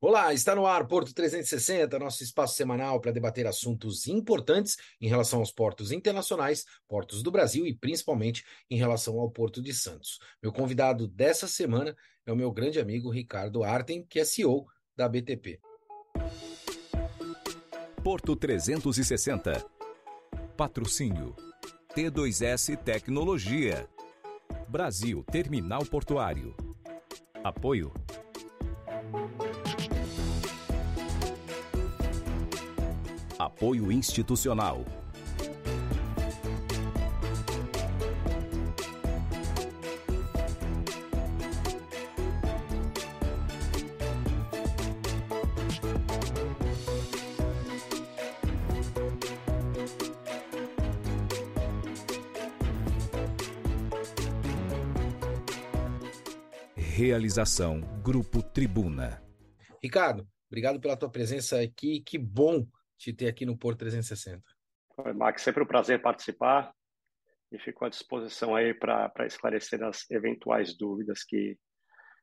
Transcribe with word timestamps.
Olá, 0.00 0.32
está 0.32 0.54
no 0.54 0.66
ar 0.66 0.86
Porto 0.86 1.14
360, 1.14 1.98
nosso 1.98 2.22
espaço 2.22 2.56
semanal 2.56 3.00
para 3.00 3.12
debater 3.12 3.46
assuntos 3.46 4.06
importantes 4.06 4.76
em 5.00 5.08
relação 5.08 5.40
aos 5.40 5.52
portos 5.52 5.92
internacionais, 5.92 6.64
portos 6.88 7.22
do 7.22 7.30
Brasil 7.30 7.66
e 7.66 7.74
principalmente 7.74 8.44
em 8.70 8.76
relação 8.76 9.18
ao 9.18 9.30
Porto 9.30 9.62
de 9.62 9.72
Santos. 9.72 10.18
Meu 10.42 10.52
convidado 10.52 11.06
dessa 11.06 11.46
semana 11.46 11.96
é 12.26 12.32
o 12.32 12.36
meu 12.36 12.50
grande 12.52 12.80
amigo 12.80 13.10
Ricardo 13.10 13.62
Arten, 13.62 14.04
que 14.08 14.20
é 14.20 14.24
CEO 14.24 14.66
da 14.96 15.08
BTP. 15.08 15.60
Porto 18.02 18.34
360. 18.34 19.64
Patrocínio 20.56 21.34
T2S 21.94 22.76
Tecnologia. 22.78 23.88
Brasil 24.68 25.24
Terminal 25.30 25.84
Portuário. 25.84 26.56
Apoio 27.44 27.92
Apoio 33.44 33.90
institucional. 33.90 34.84
Realização 56.76 57.80
Grupo 58.04 58.40
Tribuna. 58.40 59.20
Ricardo, 59.82 60.28
obrigado 60.46 60.78
pela 60.78 60.96
tua 60.96 61.10
presença 61.10 61.60
aqui. 61.60 62.00
Que 62.00 62.16
bom 62.16 62.64
te 63.02 63.12
ter 63.12 63.26
aqui 63.26 63.44
no 63.44 63.58
Porto 63.58 63.80
360. 63.80 64.42
Oi, 64.98 65.12
Max, 65.12 65.42
sempre 65.42 65.62
um 65.62 65.66
prazer 65.66 66.00
participar 66.00 66.72
e 67.50 67.58
fico 67.58 67.84
à 67.84 67.88
disposição 67.88 68.54
aí 68.54 68.72
para 68.72 69.26
esclarecer 69.26 69.82
as 69.82 70.08
eventuais 70.08 70.76
dúvidas 70.76 71.24
que 71.24 71.58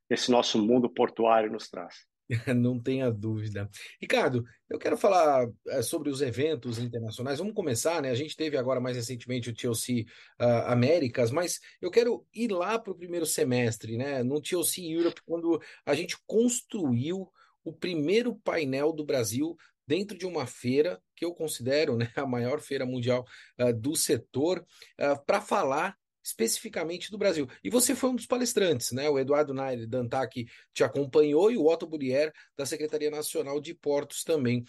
esse 0.09 0.31
nosso 0.31 0.57
mundo 0.57 0.89
portuário 0.89 1.51
nos 1.51 1.67
traz. 1.69 2.07
Não 2.55 2.79
tenha 2.79 3.11
dúvida. 3.11 3.69
Ricardo, 3.99 4.45
eu 4.69 4.79
quero 4.79 4.97
falar 4.97 5.47
é, 5.67 5.81
sobre 5.81 6.09
os 6.09 6.21
eventos 6.21 6.77
internacionais. 6.77 7.39
Vamos 7.39 7.53
começar, 7.53 8.01
né? 8.01 8.09
A 8.11 8.15
gente 8.15 8.37
teve 8.37 8.55
agora 8.55 8.79
mais 8.79 8.95
recentemente 8.95 9.49
o 9.49 9.53
TLC 9.53 10.05
uh, 10.39 10.71
Américas, 10.71 11.31
mas 11.31 11.59
eu 11.81 11.91
quero 11.91 12.25
ir 12.33 12.51
lá 12.51 12.79
para 12.79 12.93
o 12.93 12.97
primeiro 12.97 13.25
semestre, 13.25 13.97
né? 13.97 14.23
No 14.23 14.41
TLC 14.41 14.81
Europe, 14.81 15.21
quando 15.25 15.59
a 15.85 15.93
gente 15.93 16.15
construiu 16.25 17.29
o 17.63 17.73
primeiro 17.73 18.35
painel 18.35 18.93
do 18.93 19.03
Brasil 19.03 19.57
dentro 19.89 20.15
de 20.15 20.27
uma 20.27 20.45
feira 20.45 21.01
que 21.15 21.25
eu 21.25 21.33
considero 21.33 21.97
né, 21.97 22.11
a 22.15 22.23
maior 22.23 22.61
feira 22.61 22.85
mundial 22.85 23.25
uh, 23.59 23.73
do 23.73 23.95
setor, 23.95 24.63
uh, 24.99 25.25
para 25.25 25.41
falar 25.41 25.97
especificamente 26.23 27.09
do 27.09 27.17
Brasil. 27.17 27.47
E 27.63 27.71
você 27.71 27.95
foi 27.95 28.11
um 28.11 28.15
dos 28.15 28.27
palestrantes, 28.27 28.91
né? 28.91 29.09
O 29.09 29.17
Eduardo 29.17 29.51
Nair 29.51 29.87
Dantac 29.87 30.45
te 30.75 30.83
acompanhou 30.83 31.51
e 31.51 31.57
o 31.57 31.65
Otto 31.65 31.87
Burier, 31.87 32.31
da 32.55 32.67
Secretaria 32.67 33.09
Nacional 33.09 33.59
de 33.59 33.73
Portos 33.73 34.23
também. 34.23 34.63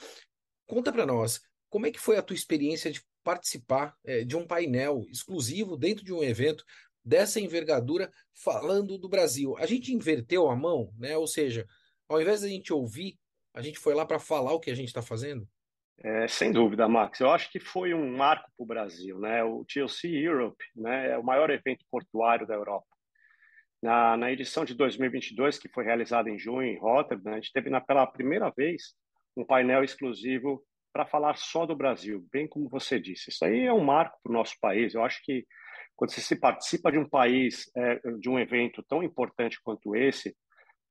Conta 0.67 0.91
para 0.91 1.05
nós, 1.05 1.43
como 1.69 1.87
é 1.87 1.91
que 1.91 2.01
foi 2.01 2.17
a 2.17 2.23
tua 2.23 2.37
experiência 2.37 2.91
de 2.91 3.03
participar 3.23 3.95
é, 4.03 4.25
de 4.25 4.37
um 4.37 4.47
painel 4.47 5.05
exclusivo 5.11 5.77
dentro 5.77 6.03
de 6.03 6.15
um 6.15 6.23
evento 6.23 6.65
dessa 7.05 7.39
envergadura 7.39 8.11
falando 8.33 8.97
do 8.97 9.09
Brasil? 9.09 9.55
A 9.59 9.67
gente 9.67 9.93
inverteu 9.93 10.49
a 10.49 10.57
mão, 10.57 10.95
né? 10.97 11.15
Ou 11.19 11.27
seja, 11.27 11.67
ao 12.09 12.23
invés 12.23 12.41
da 12.41 12.49
gente 12.49 12.73
ouvir 12.73 13.20
a 13.55 13.63
gente 13.63 13.79
foi 13.79 13.95
lá 13.95 14.05
para 14.05 14.19
falar 14.19 14.53
o 14.53 14.61
que 14.61 14.71
a 14.71 14.75
gente 14.75 14.89
está 14.89 15.03
fazendo? 15.03 15.47
É, 16.03 16.27
sem 16.29 16.51
dúvida, 16.51 16.89
Max. 16.89 17.21
Eu 17.21 17.31
acho 17.31 17.51
que 17.51 17.61
foi 17.61 17.93
um 17.93 18.17
marco 18.17 18.51
para 18.57 18.65
o 18.65 18.67
Brasil. 18.67 19.19
Né? 19.19 19.45
O 19.45 19.65
TLC 19.65 20.09
Europe 20.09 20.65
né, 20.75 21.11
é 21.11 21.19
o 21.19 21.25
maior 21.25 21.51
evento 21.51 21.85
portuário 21.91 22.47
da 22.47 22.55
Europa. 22.55 22.87
Na, 23.83 24.17
na 24.17 24.33
edição 24.33 24.65
de 24.65 24.75
2022, 24.75 25.59
que 25.59 25.69
foi 25.69 25.85
realizada 25.85 26.31
em 26.31 26.39
junho 26.39 26.63
em 26.63 26.79
Rotterdam, 26.79 27.33
a 27.33 27.37
gente 27.37 27.53
teve 27.53 27.71
na, 27.71 27.81
pela 27.81 28.07
primeira 28.07 28.51
vez 28.51 28.95
um 29.37 29.45
painel 29.45 29.85
exclusivo 29.85 30.63
para 30.93 31.07
falar 31.07 31.37
só 31.37 31.65
do 31.65 31.77
Brasil, 31.77 32.27
bem 32.33 32.49
como 32.49 32.69
você 32.69 32.99
disse. 32.99 33.31
Isso 33.31 33.45
aí 33.45 33.65
é 33.65 33.73
um 33.73 33.85
marco 33.85 34.19
para 34.23 34.31
o 34.31 34.35
nosso 34.35 34.55
país. 34.61 34.95
Eu 34.95 35.05
acho 35.05 35.23
que 35.23 35.47
quando 35.97 36.13
você 36.13 36.21
se 36.21 36.37
participa 36.37 36.91
de 36.91 36.99
um 36.99 37.09
país, 37.09 37.71
é, 37.77 38.01
de 38.19 38.29
um 38.29 38.39
evento 38.39 38.83
tão 38.83 39.03
importante 39.03 39.61
quanto 39.63 39.95
esse, 39.95 40.35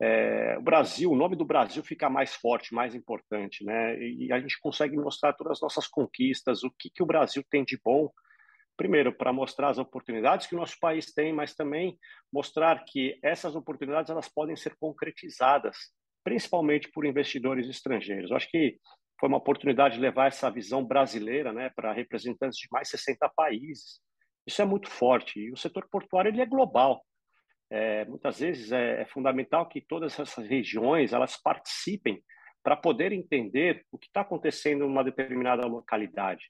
é, 0.02 0.58
o 0.58 0.62
Brasil, 0.62 1.12
o 1.12 1.16
nome 1.16 1.36
do 1.36 1.44
Brasil 1.44 1.84
fica 1.84 2.10
mais 2.10 2.34
forte, 2.34 2.74
mais 2.74 2.96
importante, 2.96 3.66
né? 3.66 4.02
E 4.02 4.32
a 4.32 4.40
gente 4.40 4.60
consegue 4.60 4.96
mostrar 4.96 5.34
todas 5.34 5.58
as 5.58 5.62
nossas 5.62 5.88
conquistas, 5.88 6.64
o 6.64 6.72
que, 6.72 6.90
que 6.90 7.04
o 7.04 7.06
Brasil 7.06 7.44
tem 7.50 7.66
de 7.66 7.78
bom. 7.84 8.10
Primeiro, 8.78 9.12
para 9.12 9.34
mostrar 9.34 9.70
as 9.70 9.78
oportunidades 9.78 10.48
que 10.48 10.56
o 10.56 10.58
nosso 10.58 10.78
país 10.80 11.14
tem, 11.14 11.34
mas 11.34 11.54
também 11.54 12.00
mostrar 12.32 12.86
que 12.86 13.20
essas 13.22 13.58
oportunidades 13.58 14.10
elas 14.10 14.30
podem 14.30 14.56
ser 14.56 14.74
concretizadas, 14.80 15.76
principalmente 16.24 16.90
por 16.90 17.06
investidores 17.06 17.68
estrangeiros. 17.68 18.32
Eu 18.32 18.38
acho 18.38 18.50
que 18.50 18.78
foi 19.20 19.28
uma 19.28 19.38
oportunidade 19.38 19.96
de 19.96 20.02
levar 20.02 20.28
essa 20.28 20.50
visão 20.50 20.82
brasileira, 20.82 21.52
né, 21.52 21.70
para 21.76 21.92
representantes 21.92 22.58
de 22.58 22.70
mais 22.72 22.88
60 22.88 23.30
países. 23.36 24.00
Isso 24.48 24.62
é 24.62 24.66
muito 24.66 24.90
forte. 24.90 25.42
E 25.42 25.52
o 25.52 25.58
setor 25.58 25.86
portuário 25.92 26.30
ele 26.30 26.42
é 26.42 26.46
global. 26.46 27.04
É, 27.72 28.06
muitas 28.06 28.40
vezes 28.40 28.72
é, 28.72 29.02
é, 29.02 29.06
fundamental 29.06 29.68
que 29.68 29.80
todas 29.80 30.20
essas 30.20 30.48
regiões 30.48 31.14
elas 31.14 31.38
participem 31.38 32.22
para 32.64 32.76
poder 32.76 33.12
entender 33.12 33.86
o 33.92 33.98
que 33.98 34.08
está 34.08 34.22
acontecendo 34.22 34.88
numa 34.88 35.04
determinada 35.04 35.66
localidade. 35.68 36.46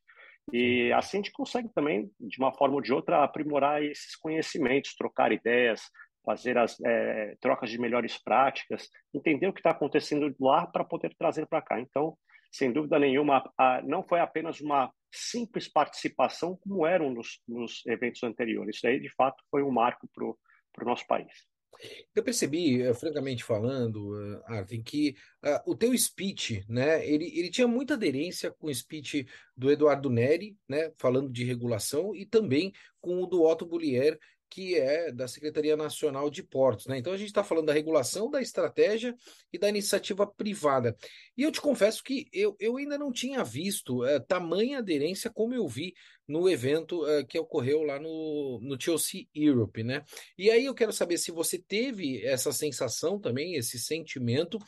E 0.51 0.91
assim 0.93 1.17
a 1.17 1.21
gente 1.21 1.31
consegue 1.31 1.69
também, 1.73 2.09
de 2.19 2.39
uma 2.39 2.53
forma 2.53 2.75
ou 2.75 2.81
de 2.81 2.93
outra, 2.93 3.23
aprimorar 3.23 3.83
esses 3.83 4.15
conhecimentos, 4.15 4.95
trocar 4.95 5.31
ideias, 5.31 5.81
fazer 6.25 6.57
as 6.57 6.79
é, 6.81 7.35
trocas 7.39 7.69
de 7.69 7.79
melhores 7.79 8.17
práticas, 8.21 8.89
entender 9.13 9.47
o 9.47 9.53
que 9.53 9.59
está 9.59 9.71
acontecendo 9.71 10.33
lá 10.39 10.65
para 10.65 10.83
poder 10.83 11.13
trazer 11.17 11.45
para 11.47 11.61
cá. 11.61 11.79
Então, 11.79 12.17
sem 12.51 12.71
dúvida 12.71 12.97
nenhuma, 12.97 13.43
a, 13.57 13.81
não 13.83 14.03
foi 14.03 14.19
apenas 14.19 14.59
uma 14.59 14.91
simples 15.11 15.67
participação 15.67 16.57
como 16.61 16.85
eram 16.85 17.11
nos, 17.11 17.41
nos 17.47 17.85
eventos 17.85 18.23
anteriores. 18.23 18.77
Isso 18.77 18.87
aí, 18.87 18.99
de 18.99 19.09
fato, 19.15 19.43
foi 19.51 19.63
um 19.63 19.71
marco 19.71 20.07
para 20.13 20.25
para 20.79 20.87
o 20.87 20.89
nosso 20.89 21.05
país. 21.05 21.31
Eu 22.13 22.23
percebi, 22.23 22.81
eh, 22.81 22.93
francamente 22.93 23.43
falando, 23.43 24.11
uh, 24.11 24.43
Arthur, 24.47 24.83
que 24.83 25.15
uh, 25.45 25.71
o 25.71 25.75
teu 25.75 25.97
speech, 25.97 26.65
né, 26.67 27.07
ele, 27.07 27.25
ele 27.37 27.49
tinha 27.49 27.67
muita 27.67 27.93
aderência 27.93 28.51
com 28.51 28.67
o 28.67 28.73
speech 28.73 29.25
do 29.55 29.71
Eduardo 29.71 30.09
Neri, 30.09 30.57
né, 30.67 30.91
falando 30.97 31.31
de 31.31 31.45
regulação, 31.45 32.13
e 32.13 32.25
também 32.25 32.73
com 32.99 33.23
o 33.23 33.25
do 33.25 33.43
Otto 33.43 33.65
Bullier, 33.65 34.19
que 34.49 34.75
é 34.75 35.11
da 35.11 35.27
Secretaria 35.27 35.77
Nacional 35.77 36.29
de 36.29 36.41
Portos. 36.41 36.87
Né? 36.87 36.97
Então 36.97 37.13
a 37.13 37.17
gente 37.17 37.27
está 37.27 37.43
falando 37.43 37.67
da 37.67 37.73
regulação, 37.73 38.29
da 38.29 38.41
estratégia 38.41 39.15
e 39.53 39.57
da 39.57 39.69
iniciativa 39.69 40.25
privada. 40.25 40.95
E 41.37 41.43
eu 41.43 41.51
te 41.51 41.61
confesso 41.61 42.03
que 42.03 42.27
eu, 42.33 42.55
eu 42.59 42.77
ainda 42.77 42.97
não 42.97 43.11
tinha 43.11 43.43
visto 43.43 44.03
é, 44.03 44.19
tamanha 44.19 44.79
aderência 44.79 45.29
como 45.29 45.53
eu 45.53 45.67
vi 45.67 45.93
no 46.27 46.49
evento 46.49 47.05
é, 47.07 47.23
que 47.23 47.37
ocorreu 47.37 47.83
lá 47.83 47.99
no, 47.99 48.59
no 48.61 48.77
TLC 48.77 49.27
Europe. 49.33 49.83
Né? 49.83 50.03
E 50.37 50.49
aí 50.49 50.65
eu 50.65 50.73
quero 50.73 50.91
saber 50.91 51.17
se 51.17 51.31
você 51.31 51.59
teve 51.59 52.25
essa 52.25 52.51
sensação 52.51 53.19
também, 53.19 53.55
esse 53.55 53.79
sentimento, 53.79 54.59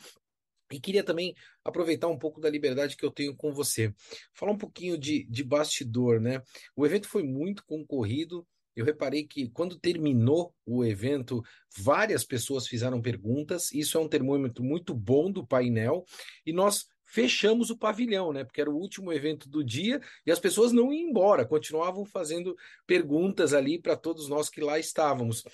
e 0.72 0.80
queria 0.80 1.04
também 1.04 1.34
aproveitar 1.62 2.08
um 2.08 2.18
pouco 2.18 2.40
da 2.40 2.48
liberdade 2.48 2.96
que 2.96 3.04
eu 3.04 3.10
tenho 3.10 3.36
com 3.36 3.52
você. 3.52 3.92
Falar 4.32 4.52
um 4.52 4.58
pouquinho 4.58 4.96
de, 4.96 5.24
de 5.24 5.44
bastidor, 5.44 6.20
né? 6.20 6.42
O 6.74 6.86
evento 6.86 7.08
foi 7.08 7.22
muito 7.22 7.64
concorrido, 7.64 8.46
eu 8.74 8.84
reparei 8.84 9.24
que 9.24 9.48
quando 9.50 9.78
terminou 9.78 10.54
o 10.64 10.84
evento, 10.84 11.42
várias 11.76 12.24
pessoas 12.24 12.66
fizeram 12.66 13.00
perguntas. 13.00 13.72
Isso 13.72 13.98
é 13.98 14.00
um 14.00 14.08
termômetro 14.08 14.64
muito 14.64 14.94
bom 14.94 15.30
do 15.30 15.46
painel. 15.46 16.04
E 16.46 16.52
nós 16.52 16.86
fechamos 17.04 17.68
o 17.68 17.76
pavilhão, 17.76 18.32
né? 18.32 18.42
Porque 18.42 18.60
era 18.60 18.70
o 18.70 18.76
último 18.76 19.12
evento 19.12 19.48
do 19.48 19.62
dia 19.62 20.00
e 20.24 20.32
as 20.32 20.38
pessoas 20.38 20.72
não 20.72 20.92
iam 20.92 21.10
embora, 21.10 21.44
continuavam 21.44 22.06
fazendo 22.06 22.56
perguntas 22.86 23.52
ali 23.52 23.78
para 23.78 23.94
todos 23.96 24.28
nós 24.28 24.48
que 24.48 24.62
lá 24.62 24.78
estávamos. 24.78 25.44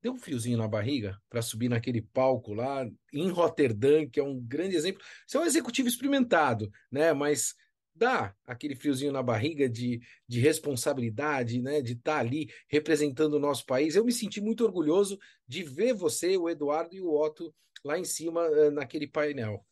Deu 0.00 0.12
um 0.12 0.18
friozinho 0.18 0.58
na 0.58 0.68
barriga 0.68 1.16
para 1.28 1.42
subir 1.42 1.68
naquele 1.68 2.02
palco 2.02 2.54
lá 2.54 2.88
em 3.12 3.30
Roterdã, 3.30 4.08
que 4.08 4.20
é 4.20 4.22
um 4.22 4.38
grande 4.40 4.76
exemplo. 4.76 5.02
Você 5.26 5.36
é 5.36 5.40
um 5.40 5.44
executivo 5.44 5.88
experimentado, 5.88 6.70
né? 6.90 7.12
Mas 7.12 7.54
dá 7.94 8.34
aquele 8.46 8.74
friozinho 8.74 9.12
na 9.12 9.22
barriga 9.22 9.68
de, 9.68 10.00
de 10.28 10.40
responsabilidade, 10.40 11.60
né, 11.60 11.80
de 11.80 11.92
estar 11.92 12.14
tá 12.14 12.18
ali 12.20 12.48
representando 12.68 13.34
o 13.34 13.40
nosso 13.40 13.64
país. 13.66 13.94
Eu 13.94 14.04
me 14.04 14.12
senti 14.12 14.40
muito 14.40 14.64
orgulhoso 14.64 15.18
de 15.46 15.62
ver 15.62 15.92
você, 15.92 16.36
o 16.36 16.48
Eduardo 16.48 16.94
e 16.94 17.00
o 17.00 17.12
Otto 17.12 17.54
lá 17.84 17.98
em 17.98 18.04
cima 18.04 18.48
uh, 18.48 18.70
naquele 18.70 19.06
painel. 19.06 19.64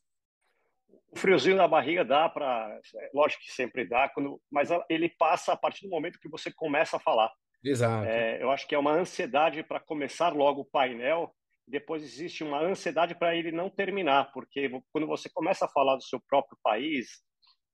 O 1.13 1.19
friozinho 1.19 1.57
na 1.57 1.67
barriga 1.67 2.05
dá 2.05 2.29
para, 2.29 2.81
é, 2.97 3.11
lógico 3.13 3.43
que 3.43 3.53
sempre 3.53 3.89
dá, 3.89 4.09
quando, 4.09 4.41
mas 4.51 4.69
ele 4.89 5.09
passa 5.09 5.53
a 5.53 5.57
partir 5.57 5.87
do 5.87 5.91
momento 5.91 6.21
que 6.21 6.29
você 6.29 6.53
começa 6.53 6.97
a 6.97 7.01
falar. 7.01 7.33
Exato. 7.65 8.07
É, 8.07 8.43
eu 8.43 8.51
acho 8.51 8.67
que 8.67 8.75
é 8.75 8.79
uma 8.79 8.93
ansiedade 8.93 9.63
para 9.65 9.81
começar 9.81 10.33
logo 10.33 10.63
o 10.63 10.65
painel 10.65 11.35
depois 11.71 12.03
existe 12.03 12.43
uma 12.43 12.61
ansiedade 12.61 13.15
para 13.15 13.35
ele 13.35 13.53
não 13.53 13.71
terminar, 13.71 14.33
porque 14.33 14.69
quando 14.93 15.07
você 15.07 15.31
começa 15.31 15.65
a 15.65 15.69
falar 15.69 15.97
do 15.97 16.03
seu 16.03 16.21
próprio 16.21 16.59
país, 16.63 17.23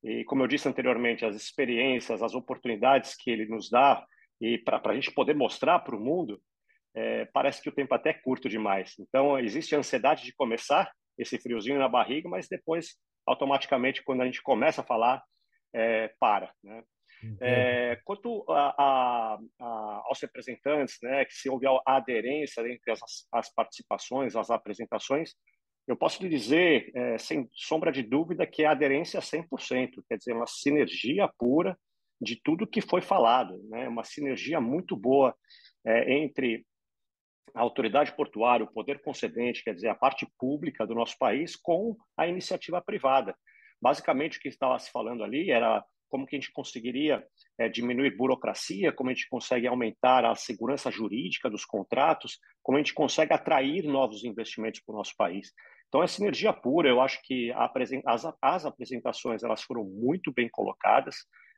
e 0.03 0.23
como 0.25 0.43
eu 0.43 0.47
disse 0.47 0.67
anteriormente, 0.67 1.25
as 1.25 1.35
experiências, 1.35 2.21
as 2.21 2.33
oportunidades 2.33 3.15
que 3.15 3.29
ele 3.29 3.45
nos 3.45 3.69
dá, 3.69 4.05
e 4.39 4.57
para 4.59 4.81
a 4.83 4.95
gente 4.95 5.11
poder 5.11 5.35
mostrar 5.35 5.79
para 5.79 5.95
o 5.95 5.99
mundo, 5.99 6.41
é, 6.95 7.25
parece 7.25 7.61
que 7.61 7.69
o 7.69 7.73
tempo 7.73 7.93
até 7.93 8.11
é 8.11 8.13
curto 8.13 8.47
demais. 8.47 8.95
Então, 8.99 9.37
existe 9.39 9.75
a 9.75 9.79
ansiedade 9.79 10.23
de 10.23 10.33
começar, 10.33 10.91
esse 11.17 11.37
friozinho 11.39 11.79
na 11.79 11.89
barriga, 11.89 12.29
mas 12.29 12.47
depois, 12.47 12.95
automaticamente, 13.25 14.03
quando 14.03 14.21
a 14.21 14.25
gente 14.25 14.41
começa 14.41 14.81
a 14.81 14.85
falar, 14.85 15.23
é, 15.73 16.13
para. 16.19 16.51
Né? 16.63 16.83
É, 17.41 17.99
quanto 18.03 18.45
a, 18.49 18.75
a, 18.77 19.39
a, 19.59 20.01
aos 20.05 20.21
representantes, 20.21 20.97
né, 21.01 21.25
que 21.25 21.33
se 21.33 21.49
houve 21.49 21.65
a 21.67 21.81
aderência 21.85 22.61
entre 22.61 22.91
as, 22.91 22.99
as 23.31 23.53
participações, 23.53 24.35
as 24.35 24.51
apresentações, 24.51 25.33
eu 25.87 25.95
posso 25.95 26.21
lhe 26.21 26.29
dizer, 26.29 26.91
é, 26.93 27.17
sem 27.17 27.49
sombra 27.53 27.91
de 27.91 28.03
dúvida, 28.03 28.45
que 28.45 28.63
é 28.63 28.67
aderência 28.67 29.21
100%, 29.21 30.03
quer 30.07 30.17
dizer, 30.17 30.33
uma 30.33 30.45
sinergia 30.45 31.29
pura 31.39 31.77
de 32.19 32.35
tudo 32.43 32.67
que 32.67 32.81
foi 32.81 33.01
falado, 33.01 33.57
né? 33.69 33.87
uma 33.87 34.03
sinergia 34.03 34.59
muito 34.59 34.95
boa 34.95 35.35
é, 35.85 36.13
entre 36.13 36.65
a 37.53 37.61
autoridade 37.61 38.11
portuária, 38.15 38.65
o 38.65 38.71
poder 38.71 39.01
concedente, 39.01 39.63
quer 39.63 39.73
dizer, 39.73 39.87
a 39.87 39.95
parte 39.95 40.27
pública 40.37 40.85
do 40.85 40.93
nosso 40.93 41.17
país, 41.17 41.55
com 41.55 41.95
a 42.17 42.27
iniciativa 42.27 42.81
privada. 42.81 43.35
Basicamente, 43.81 44.37
o 44.37 44.41
que 44.41 44.49
estava 44.49 44.77
se 44.79 44.91
falando 44.91 45.23
ali 45.23 45.49
era 45.49 45.83
como 46.09 46.25
que 46.25 46.35
a 46.35 46.39
gente 46.39 46.51
conseguiria 46.51 47.25
é, 47.57 47.67
diminuir 47.67 48.15
burocracia, 48.15 48.91
como 48.91 49.09
a 49.09 49.13
gente 49.13 49.27
consegue 49.29 49.67
aumentar 49.67 50.25
a 50.25 50.35
segurança 50.35 50.89
jurídica 50.91 51.49
dos 51.49 51.65
contratos, 51.65 52.39
como 52.63 52.77
a 52.77 52.81
gente 52.81 52.93
consegue 52.93 53.33
atrair 53.33 53.83
novos 53.83 54.23
investimentos 54.23 54.81
para 54.81 54.93
o 54.93 54.97
nosso 54.97 55.15
país. 55.17 55.51
Então, 55.87 56.03
é 56.03 56.07
sinergia 56.07 56.51
pura. 56.51 56.89
Eu 56.89 57.01
acho 57.01 57.19
que 57.23 57.51
as, 58.05 58.25
as 58.41 58.65
apresentações 58.65 59.43
elas 59.43 59.61
foram 59.61 59.83
muito 59.83 60.31
bem 60.31 60.49
colocadas, 60.49 61.15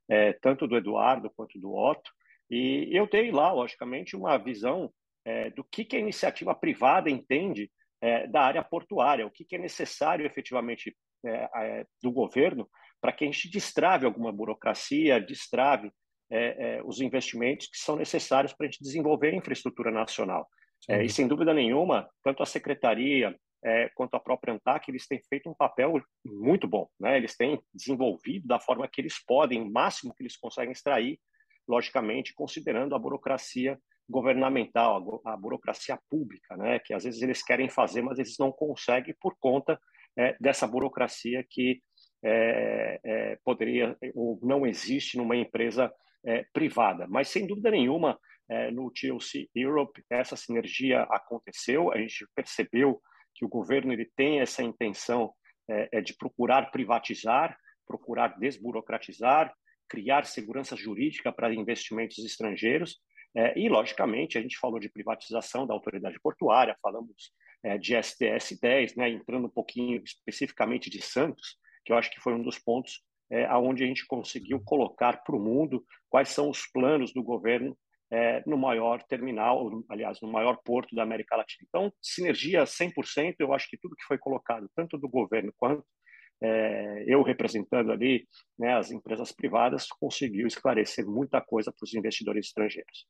é, 0.07 0.33
tanto 0.33 0.67
do 0.67 0.77
Eduardo 0.77 1.31
quanto 1.35 1.59
do 1.59 1.73
Otto, 1.73 2.11
e 2.49 2.89
eu 2.91 3.07
dei 3.07 3.31
lá, 3.31 3.51
logicamente, 3.51 4.15
uma 4.15 4.37
visão 4.37 4.91
é, 5.23 5.51
do 5.51 5.63
que, 5.63 5.85
que 5.85 5.95
a 5.95 5.99
iniciativa 5.99 6.55
privada 6.55 7.09
entende 7.09 7.71
é, 8.01 8.25
da 8.27 8.41
área 8.41 8.63
portuária, 8.63 9.25
o 9.25 9.31
que, 9.31 9.45
que 9.45 9.55
é 9.55 9.59
necessário 9.59 10.25
efetivamente 10.25 10.95
é, 11.25 11.49
é, 11.53 11.85
do 12.01 12.11
governo 12.11 12.67
para 13.01 13.11
que 13.11 13.23
a 13.23 13.27
gente 13.27 13.49
destrave 13.49 14.05
alguma 14.05 14.31
burocracia, 14.31 15.21
destrave 15.21 15.91
é, 16.31 16.81
os 16.85 17.01
investimentos 17.01 17.67
que 17.67 17.77
são 17.77 17.95
necessários 17.95 18.53
para 18.53 18.67
a 18.67 18.69
gente 18.69 18.83
desenvolver 18.83 19.29
a 19.29 19.35
infraestrutura 19.35 19.89
nacional. 19.89 20.47
E 20.87 21.09
sem 21.09 21.27
dúvida 21.27 21.53
nenhuma, 21.53 22.09
tanto 22.23 22.41
a 22.41 22.45
secretaria 22.45 23.35
é, 23.63 23.89
quanto 23.95 24.15
a 24.15 24.19
própria 24.19 24.53
ANTAC, 24.53 24.89
eles 24.89 25.07
têm 25.07 25.21
feito 25.27 25.50
um 25.50 25.53
papel 25.53 26.01
muito 26.25 26.67
bom. 26.67 26.88
Né? 27.00 27.17
Eles 27.17 27.35
têm 27.35 27.61
desenvolvido 27.73 28.47
da 28.47 28.59
forma 28.59 28.88
que 28.88 29.01
eles 29.01 29.23
podem, 29.25 29.61
o 29.61 29.71
máximo 29.71 30.13
que 30.13 30.23
eles 30.23 30.38
conseguem 30.38 30.71
extrair, 30.71 31.19
logicamente, 31.67 32.33
considerando 32.33 32.95
a 32.95 33.00
burocracia 33.00 33.77
governamental, 34.09 35.21
a, 35.25 35.33
a 35.33 35.38
burocracia 35.38 36.00
pública, 36.09 36.56
né? 36.57 36.79
que 36.79 36.94
às 36.94 37.03
vezes 37.03 37.21
eles 37.21 37.44
querem 37.44 37.69
fazer, 37.69 38.01
mas 38.01 38.17
eles 38.17 38.38
não 38.39 38.51
conseguem 38.51 39.15
por 39.19 39.35
conta 39.39 39.79
é, 40.17 40.35
dessa 40.39 40.67
burocracia 40.67 41.45
que 41.47 41.81
é, 42.23 43.00
é, 43.03 43.38
poderia 43.44 43.95
ou 44.13 44.39
não 44.41 44.65
existe 44.65 45.17
numa 45.17 45.35
empresa 45.35 45.91
é, 46.25 46.45
privada. 46.51 47.07
Mas, 47.07 47.29
sem 47.29 47.47
dúvida 47.47 47.71
nenhuma, 47.71 48.19
é, 48.50 48.71
no 48.71 48.91
TLC 48.91 49.47
Europe, 49.55 50.03
essa 50.09 50.35
sinergia 50.35 51.03
aconteceu, 51.03 51.91
a 51.91 51.97
gente 51.97 52.25
percebeu 52.35 53.00
que 53.39 53.45
o 53.45 53.50
governo 53.50 53.94
ele 53.94 54.06
tem 54.18 54.41
essa 54.41 54.62
intenção 54.62 55.33
é, 55.69 55.88
é, 55.94 56.01
de 56.01 56.13
procurar 56.13 56.71
privatizar, 56.71 57.57
procurar 57.88 58.38
desburocratizar, 58.38 59.53
criar 59.88 60.25
segurança 60.25 60.75
jurídica 60.75 61.31
para 61.31 61.53
investimentos 61.53 62.19
estrangeiros, 62.19 63.00
é, 63.36 63.57
e, 63.57 63.69
logicamente, 63.69 64.38
a 64.38 64.41
gente 64.41 64.57
falou 64.57 64.80
de 64.80 64.89
privatização 64.89 65.65
da 65.65 65.74
autoridade 65.74 66.19
portuária, 66.19 66.75
falamos 66.81 67.31
é, 67.63 67.77
de 67.77 67.95
STS 68.01 68.59
10, 68.59 68.95
né, 68.95 69.09
entrando 69.09 69.45
um 69.45 69.51
pouquinho 69.51 70.01
especificamente 70.03 70.89
de 70.89 71.01
Santos, 71.01 71.57
que 71.86 71.94
eu 71.94 71.97
acho 71.97 72.12
que 72.12 72.19
foi 72.19 72.33
um 72.33 72.44
dos 72.44 72.59
pontos 72.59 73.01
é, 73.31 73.45
aonde 73.45 73.83
a 73.83 73.88
gente 73.88 74.06
conseguiu 74.06 74.59
colocar 74.65 75.24
para 75.24 75.36
o 75.36 75.39
mundo 75.39 75.86
quais 76.09 76.30
são 76.30 76.50
os 76.50 76.65
planos 76.65 77.13
do 77.13 77.24
governo 77.24 77.77
é, 78.11 78.44
no 78.45 78.57
maior 78.57 79.03
terminal, 79.03 79.69
aliás, 79.89 80.19
no 80.21 80.31
maior 80.31 80.57
porto 80.63 80.95
da 80.95 81.03
América 81.03 81.35
Latina. 81.35 81.65
Então, 81.67 81.94
sinergia 82.01 82.63
100%, 82.63 83.35
eu 83.39 83.53
acho 83.53 83.69
que 83.69 83.77
tudo 83.77 83.95
que 83.95 84.06
foi 84.06 84.17
colocado, 84.17 84.69
tanto 84.75 84.97
do 84.97 85.07
governo 85.07 85.53
quanto 85.57 85.85
é, 86.41 87.03
eu 87.07 87.21
representando 87.21 87.91
ali 87.91 88.25
né, 88.57 88.75
as 88.75 88.91
empresas 88.91 89.31
privadas, 89.31 89.88
conseguiu 89.88 90.47
esclarecer 90.47 91.06
muita 91.06 91.41
coisa 91.41 91.71
para 91.71 91.85
os 91.85 91.94
investidores 91.94 92.47
estrangeiros. 92.47 93.06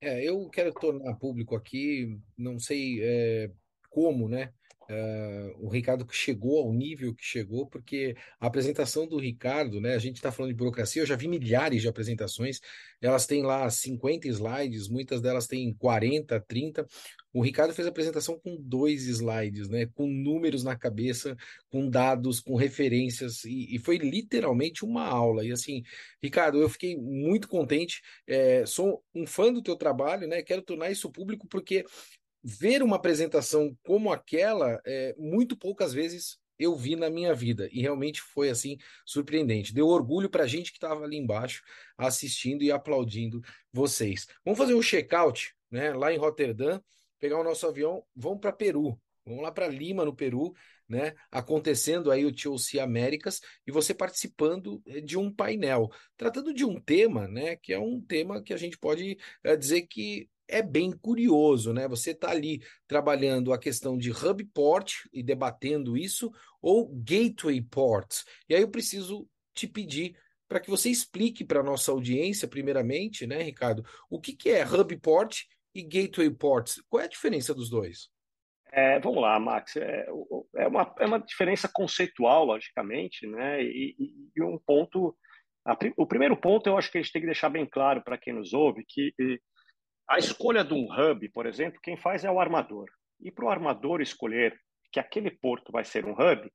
É, 0.00 0.22
eu 0.28 0.48
quero 0.50 0.72
tornar 0.72 1.14
público 1.16 1.56
aqui, 1.56 2.18
não 2.36 2.58
sei 2.58 3.00
é, 3.02 3.50
como, 3.88 4.28
né? 4.28 4.52
Uh, 4.90 5.66
o 5.66 5.68
Ricardo 5.68 6.06
chegou 6.10 6.58
ao 6.58 6.72
nível 6.72 7.14
que 7.14 7.24
chegou, 7.24 7.66
porque 7.66 8.14
a 8.40 8.46
apresentação 8.46 9.06
do 9.06 9.18
Ricardo, 9.18 9.80
né? 9.80 9.94
A 9.94 9.98
gente 9.98 10.16
está 10.16 10.32
falando 10.32 10.50
de 10.50 10.56
burocracia, 10.56 11.02
eu 11.02 11.06
já 11.06 11.16
vi 11.16 11.28
milhares 11.28 11.82
de 11.82 11.88
apresentações, 11.88 12.60
elas 13.00 13.26
têm 13.26 13.42
lá 13.42 13.68
50 13.68 14.28
slides, 14.28 14.88
muitas 14.88 15.20
delas 15.20 15.46
têm 15.46 15.72
40, 15.74 16.40
30. 16.40 16.86
O 17.32 17.42
Ricardo 17.42 17.72
fez 17.72 17.86
a 17.86 17.90
apresentação 17.90 18.38
com 18.38 18.56
dois 18.60 19.06
slides, 19.06 19.68
né? 19.68 19.86
Com 19.94 20.06
números 20.06 20.62
na 20.62 20.76
cabeça, 20.76 21.36
com 21.70 21.88
dados, 21.88 22.40
com 22.40 22.54
referências, 22.54 23.44
e, 23.44 23.74
e 23.74 23.78
foi 23.78 23.96
literalmente 23.98 24.84
uma 24.84 25.06
aula. 25.06 25.44
E 25.44 25.52
assim, 25.52 25.82
Ricardo, 26.22 26.60
eu 26.60 26.68
fiquei 26.68 26.96
muito 26.96 27.48
contente. 27.48 28.02
É, 28.26 28.66
sou 28.66 29.02
um 29.14 29.26
fã 29.26 29.52
do 29.52 29.62
teu 29.62 29.76
trabalho, 29.76 30.28
né? 30.28 30.42
Quero 30.42 30.62
tornar 30.62 30.90
isso 30.90 31.10
público 31.10 31.46
porque 31.48 31.84
ver 32.42 32.82
uma 32.82 32.96
apresentação 32.96 33.76
como 33.84 34.12
aquela, 34.12 34.80
é, 34.84 35.14
muito 35.18 35.56
poucas 35.56 35.92
vezes 35.92 36.38
eu 36.58 36.76
vi 36.76 36.96
na 36.96 37.10
minha 37.10 37.34
vida 37.34 37.68
e 37.72 37.80
realmente 37.80 38.20
foi 38.20 38.50
assim 38.50 38.76
surpreendente. 39.04 39.74
Deu 39.74 39.86
orgulho 39.88 40.30
para 40.30 40.44
a 40.44 40.46
gente 40.46 40.70
que 40.70 40.76
estava 40.76 41.04
ali 41.04 41.16
embaixo 41.16 41.62
assistindo 41.96 42.62
e 42.62 42.70
aplaudindo 42.70 43.40
vocês. 43.72 44.26
Vamos 44.44 44.58
fazer 44.58 44.74
um 44.74 44.82
check-out, 44.82 45.54
né? 45.70 45.92
Lá 45.92 46.12
em 46.12 46.18
Roterdã, 46.18 46.80
pegar 47.18 47.38
o 47.38 47.44
nosso 47.44 47.66
avião, 47.66 48.04
vamos 48.14 48.40
para 48.40 48.52
Peru. 48.52 48.98
Vamos 49.24 49.42
lá 49.42 49.52
para 49.52 49.68
Lima, 49.68 50.04
no 50.04 50.14
Peru, 50.14 50.52
né? 50.88 51.14
Acontecendo 51.30 52.10
aí 52.10 52.24
o 52.24 52.34
TOC 52.34 52.80
Américas 52.80 53.40
e 53.66 53.70
você 53.70 53.94
participando 53.94 54.82
eh, 54.86 55.00
de 55.00 55.16
um 55.16 55.32
painel, 55.32 55.90
tratando 56.16 56.52
de 56.52 56.64
um 56.64 56.80
tema, 56.80 57.28
né? 57.28 57.56
Que 57.56 57.72
é 57.72 57.78
um 57.78 58.00
tema 58.00 58.42
que 58.42 58.52
a 58.52 58.56
gente 58.56 58.76
pode 58.76 59.16
é, 59.44 59.56
dizer 59.56 59.82
que 59.82 60.28
é 60.48 60.62
bem 60.62 60.92
curioso, 60.92 61.72
né? 61.72 61.88
Você 61.88 62.10
está 62.10 62.30
ali 62.30 62.62
trabalhando 62.86 63.52
a 63.52 63.58
questão 63.58 63.96
de 63.96 64.10
hub 64.10 64.44
port 64.46 65.06
e 65.12 65.22
debatendo 65.22 65.96
isso, 65.96 66.30
ou 66.60 66.88
gateway 66.88 67.60
ports. 67.60 68.24
E 68.48 68.54
aí 68.54 68.62
eu 68.62 68.70
preciso 68.70 69.28
te 69.54 69.66
pedir 69.66 70.16
para 70.48 70.60
que 70.60 70.70
você 70.70 70.90
explique 70.90 71.44
para 71.44 71.60
a 71.60 71.64
nossa 71.64 71.90
audiência, 71.90 72.46
primeiramente, 72.46 73.26
né, 73.26 73.42
Ricardo, 73.42 73.82
o 74.10 74.20
que, 74.20 74.36
que 74.36 74.50
é 74.50 74.66
hub 74.66 74.94
port 74.98 75.44
e 75.74 75.82
gateway 75.82 76.30
ports? 76.30 76.82
Qual 76.90 77.00
é 77.00 77.06
a 77.06 77.08
diferença 77.08 77.54
dos 77.54 77.70
dois? 77.70 78.10
É, 78.70 78.98
vamos 79.00 79.20
lá, 79.20 79.38
Max. 79.38 79.76
É, 79.76 80.06
é, 80.56 80.66
uma, 80.66 80.94
é 80.98 81.06
uma 81.06 81.18
diferença 81.18 81.70
conceitual, 81.72 82.44
logicamente, 82.44 83.26
né? 83.26 83.62
E, 83.62 83.94
e, 83.98 84.30
e 84.34 84.42
um 84.42 84.58
ponto. 84.58 85.16
A, 85.64 85.76
o 85.96 86.06
primeiro 86.06 86.36
ponto 86.36 86.68
eu 86.68 86.76
acho 86.76 86.90
que 86.90 86.98
a 86.98 87.02
gente 87.02 87.12
tem 87.12 87.20
que 87.20 87.26
deixar 87.26 87.50
bem 87.50 87.66
claro 87.66 88.02
para 88.02 88.18
quem 88.18 88.32
nos 88.32 88.52
ouve 88.52 88.84
que 88.86 89.14
a 90.08 90.18
escolha 90.18 90.64
de 90.64 90.74
um 90.74 90.86
hub, 90.90 91.28
por 91.30 91.46
exemplo, 91.46 91.80
quem 91.82 91.96
faz 91.96 92.24
é 92.24 92.30
o 92.30 92.40
armador. 92.40 92.88
E 93.20 93.30
para 93.30 93.44
o 93.44 93.50
armador 93.50 94.00
escolher 94.00 94.58
que 94.92 95.00
aquele 95.00 95.30
porto 95.30 95.72
vai 95.72 95.84
ser 95.84 96.04
um 96.04 96.12
hub, 96.12 96.52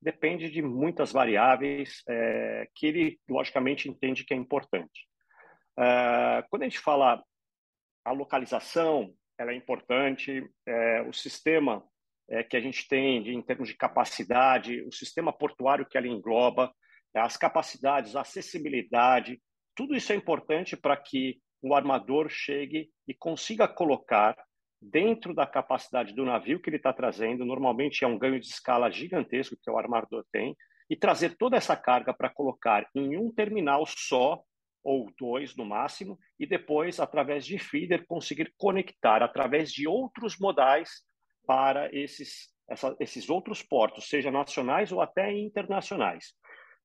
depende 0.00 0.50
de 0.50 0.62
muitas 0.62 1.12
variáveis 1.12 2.02
é, 2.08 2.68
que 2.74 2.86
ele, 2.86 3.20
logicamente, 3.28 3.88
entende 3.88 4.24
que 4.24 4.32
é 4.32 4.36
importante. 4.36 5.06
É, 5.78 6.44
quando 6.48 6.62
a 6.62 6.66
gente 6.66 6.78
fala 6.78 7.22
a 8.04 8.12
localização, 8.12 9.12
ela 9.38 9.52
é 9.52 9.54
importante, 9.54 10.48
é, 10.66 11.02
o 11.02 11.12
sistema 11.12 11.84
é, 12.28 12.42
que 12.42 12.56
a 12.56 12.60
gente 12.60 12.86
tem 12.88 13.22
de, 13.22 13.32
em 13.32 13.42
termos 13.42 13.68
de 13.68 13.76
capacidade, 13.76 14.82
o 14.82 14.92
sistema 14.92 15.32
portuário 15.32 15.86
que 15.86 15.98
ela 15.98 16.06
engloba, 16.06 16.72
as 17.14 17.36
capacidades, 17.36 18.14
a 18.14 18.20
acessibilidade, 18.20 19.40
tudo 19.74 19.96
isso 19.96 20.12
é 20.12 20.16
importante 20.16 20.76
para 20.76 20.96
que 20.96 21.40
o 21.62 21.74
armador 21.74 22.28
chegue 22.28 22.90
e 23.06 23.14
consiga 23.14 23.68
colocar 23.68 24.36
dentro 24.80 25.34
da 25.34 25.46
capacidade 25.46 26.14
do 26.14 26.24
navio 26.24 26.60
que 26.60 26.70
ele 26.70 26.78
está 26.78 26.92
trazendo, 26.92 27.44
normalmente 27.44 28.02
é 28.02 28.06
um 28.08 28.18
ganho 28.18 28.40
de 28.40 28.46
escala 28.46 28.90
gigantesco 28.90 29.56
que 29.62 29.70
o 29.70 29.76
armador 29.76 30.24
tem, 30.32 30.56
e 30.88 30.96
trazer 30.96 31.36
toda 31.36 31.56
essa 31.56 31.76
carga 31.76 32.14
para 32.14 32.30
colocar 32.30 32.88
em 32.94 33.16
um 33.16 33.30
terminal 33.30 33.84
só, 33.86 34.42
ou 34.82 35.12
dois 35.18 35.54
no 35.54 35.64
máximo, 35.64 36.18
e 36.38 36.46
depois, 36.46 36.98
através 36.98 37.44
de 37.44 37.58
feeder, 37.58 38.06
conseguir 38.06 38.52
conectar 38.56 39.22
através 39.22 39.70
de 39.70 39.86
outros 39.86 40.38
modais 40.38 41.02
para 41.46 41.94
esses, 41.94 42.48
essa, 42.68 42.96
esses 42.98 43.28
outros 43.28 43.62
portos, 43.62 44.08
seja 44.08 44.30
nacionais 44.30 44.90
ou 44.90 45.00
até 45.02 45.30
internacionais. 45.32 46.32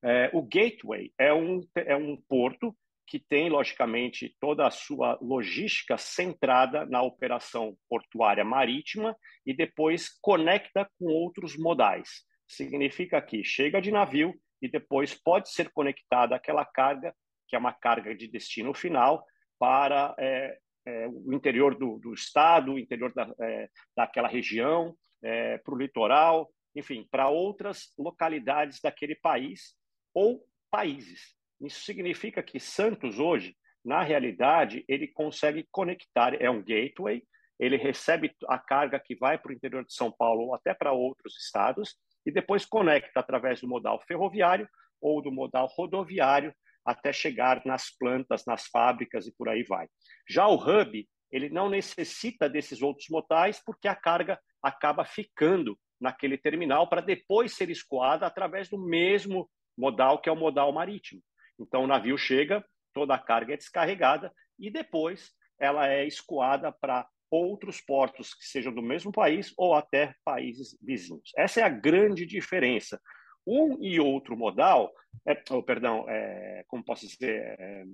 É, 0.04 0.30
o 0.34 0.42
Gateway 0.42 1.12
é 1.18 1.32
um, 1.32 1.60
é 1.74 1.96
um 1.96 2.20
porto 2.28 2.76
que 3.06 3.20
tem, 3.20 3.48
logicamente, 3.48 4.34
toda 4.40 4.66
a 4.66 4.70
sua 4.70 5.18
logística 5.20 5.96
centrada 5.96 6.84
na 6.86 7.02
operação 7.02 7.76
portuária 7.88 8.44
marítima 8.44 9.16
e 9.44 9.54
depois 9.54 10.08
conecta 10.20 10.88
com 10.98 11.06
outros 11.06 11.56
modais. 11.56 12.24
Significa 12.48 13.22
que 13.22 13.44
chega 13.44 13.80
de 13.80 13.90
navio 13.90 14.34
e 14.60 14.68
depois 14.68 15.14
pode 15.14 15.50
ser 15.50 15.70
conectada 15.70 16.34
aquela 16.34 16.64
carga, 16.64 17.14
que 17.48 17.54
é 17.54 17.58
uma 17.58 17.72
carga 17.72 18.14
de 18.14 18.26
destino 18.26 18.74
final, 18.74 19.24
para 19.58 20.14
é, 20.18 20.58
é, 20.86 21.08
o 21.08 21.32
interior 21.32 21.76
do, 21.76 21.98
do, 21.98 22.12
estado, 22.12 22.72
o 22.72 22.78
interior 22.78 23.12
da, 23.14 23.32
é, 23.40 23.68
daquela 23.96 24.28
região, 24.28 24.96
é, 25.22 25.58
para 25.58 25.74
o 25.74 25.78
litoral, 25.78 26.50
enfim, 26.74 27.06
para 27.10 27.28
outras 27.28 27.92
localidades 27.98 28.80
daquele 28.80 29.14
país 29.14 29.74
ou 30.14 30.44
países. 30.70 31.34
Isso 31.60 31.80
significa 31.84 32.42
que 32.42 32.60
Santos 32.60 33.18
hoje, 33.18 33.56
na 33.84 34.02
realidade, 34.02 34.84
ele 34.88 35.08
consegue 35.08 35.66
conectar, 35.70 36.34
é 36.40 36.50
um 36.50 36.62
gateway, 36.62 37.22
ele 37.58 37.76
recebe 37.76 38.34
a 38.48 38.58
carga 38.58 39.00
que 39.00 39.14
vai 39.16 39.38
para 39.38 39.50
o 39.50 39.54
interior 39.54 39.84
de 39.84 39.94
São 39.94 40.12
Paulo 40.12 40.42
ou 40.42 40.54
até 40.54 40.74
para 40.74 40.92
outros 40.92 41.36
estados 41.36 41.96
e 42.24 42.30
depois 42.30 42.66
conecta 42.66 43.20
através 43.20 43.60
do 43.60 43.68
modal 43.68 44.02
ferroviário 44.06 44.68
ou 45.00 45.22
do 45.22 45.32
modal 45.32 45.66
rodoviário 45.66 46.54
até 46.84 47.12
chegar 47.12 47.62
nas 47.64 47.90
plantas, 47.90 48.44
nas 48.46 48.66
fábricas 48.66 49.26
e 49.26 49.34
por 49.34 49.48
aí 49.48 49.62
vai. 49.62 49.88
Já 50.28 50.46
o 50.46 50.54
hub, 50.54 51.08
ele 51.30 51.48
não 51.48 51.68
necessita 51.68 52.48
desses 52.48 52.82
outros 52.82 53.08
modais 53.08 53.60
porque 53.64 53.88
a 53.88 53.94
carga 53.94 54.38
acaba 54.62 55.04
ficando 55.04 55.78
naquele 56.00 56.36
terminal 56.36 56.88
para 56.88 57.00
depois 57.00 57.54
ser 57.54 57.70
escoada 57.70 58.26
através 58.26 58.68
do 58.68 58.78
mesmo 58.78 59.48
modal 59.76 60.20
que 60.20 60.28
é 60.28 60.32
o 60.32 60.36
modal 60.36 60.72
marítimo. 60.72 61.22
Então 61.58 61.84
o 61.84 61.86
navio 61.86 62.16
chega, 62.18 62.64
toda 62.92 63.14
a 63.14 63.18
carga 63.18 63.54
é 63.54 63.56
descarregada 63.56 64.32
e 64.58 64.70
depois 64.70 65.32
ela 65.58 65.88
é 65.88 66.06
escoada 66.06 66.70
para 66.72 67.08
outros 67.30 67.80
portos 67.80 68.34
que 68.34 68.46
sejam 68.46 68.72
do 68.72 68.82
mesmo 68.82 69.10
país 69.10 69.52
ou 69.56 69.74
até 69.74 70.14
países 70.24 70.76
vizinhos. 70.80 71.32
Essa 71.36 71.60
é 71.60 71.64
a 71.64 71.68
grande 71.68 72.24
diferença. 72.24 73.00
Um 73.46 73.82
e 73.82 74.00
outro 74.00 74.36
modal, 74.36 74.92
é, 75.26 75.40
oh, 75.50 75.62
perdão, 75.62 76.04
é, 76.08 76.64
como 76.66 76.84
posso 76.84 77.06
dizer, 77.06 77.56
é, 77.58 77.84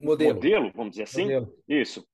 modelo. 0.00 0.34
modelo, 0.34 0.72
vamos 0.74 0.92
dizer 0.92 1.04
assim, 1.04 1.24
modelo. 1.24 1.54
isso, 1.68 2.06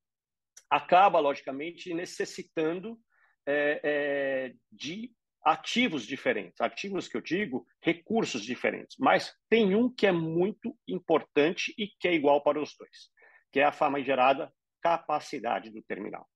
acaba 0.70 1.18
logicamente 1.18 1.94
necessitando 1.94 2.98
é, 3.46 3.80
é, 3.82 4.54
de 4.70 5.10
ativos 5.44 6.06
diferentes. 6.06 6.60
Ativos 6.60 7.08
que 7.08 7.16
eu 7.16 7.20
digo, 7.20 7.66
recursos 7.82 8.42
diferentes. 8.42 8.96
Mas 8.98 9.34
tem 9.48 9.74
um 9.74 9.92
que 9.92 10.06
é 10.06 10.12
muito 10.12 10.76
importante 10.86 11.74
e 11.78 11.88
que 11.98 12.08
é 12.08 12.14
igual 12.14 12.42
para 12.42 12.60
os 12.60 12.74
dois, 12.78 13.10
que 13.52 13.60
é 13.60 13.64
a 13.64 13.72
famigerada 13.72 14.52
capacidade 14.82 15.70
do 15.70 15.82
terminal. 15.82 16.26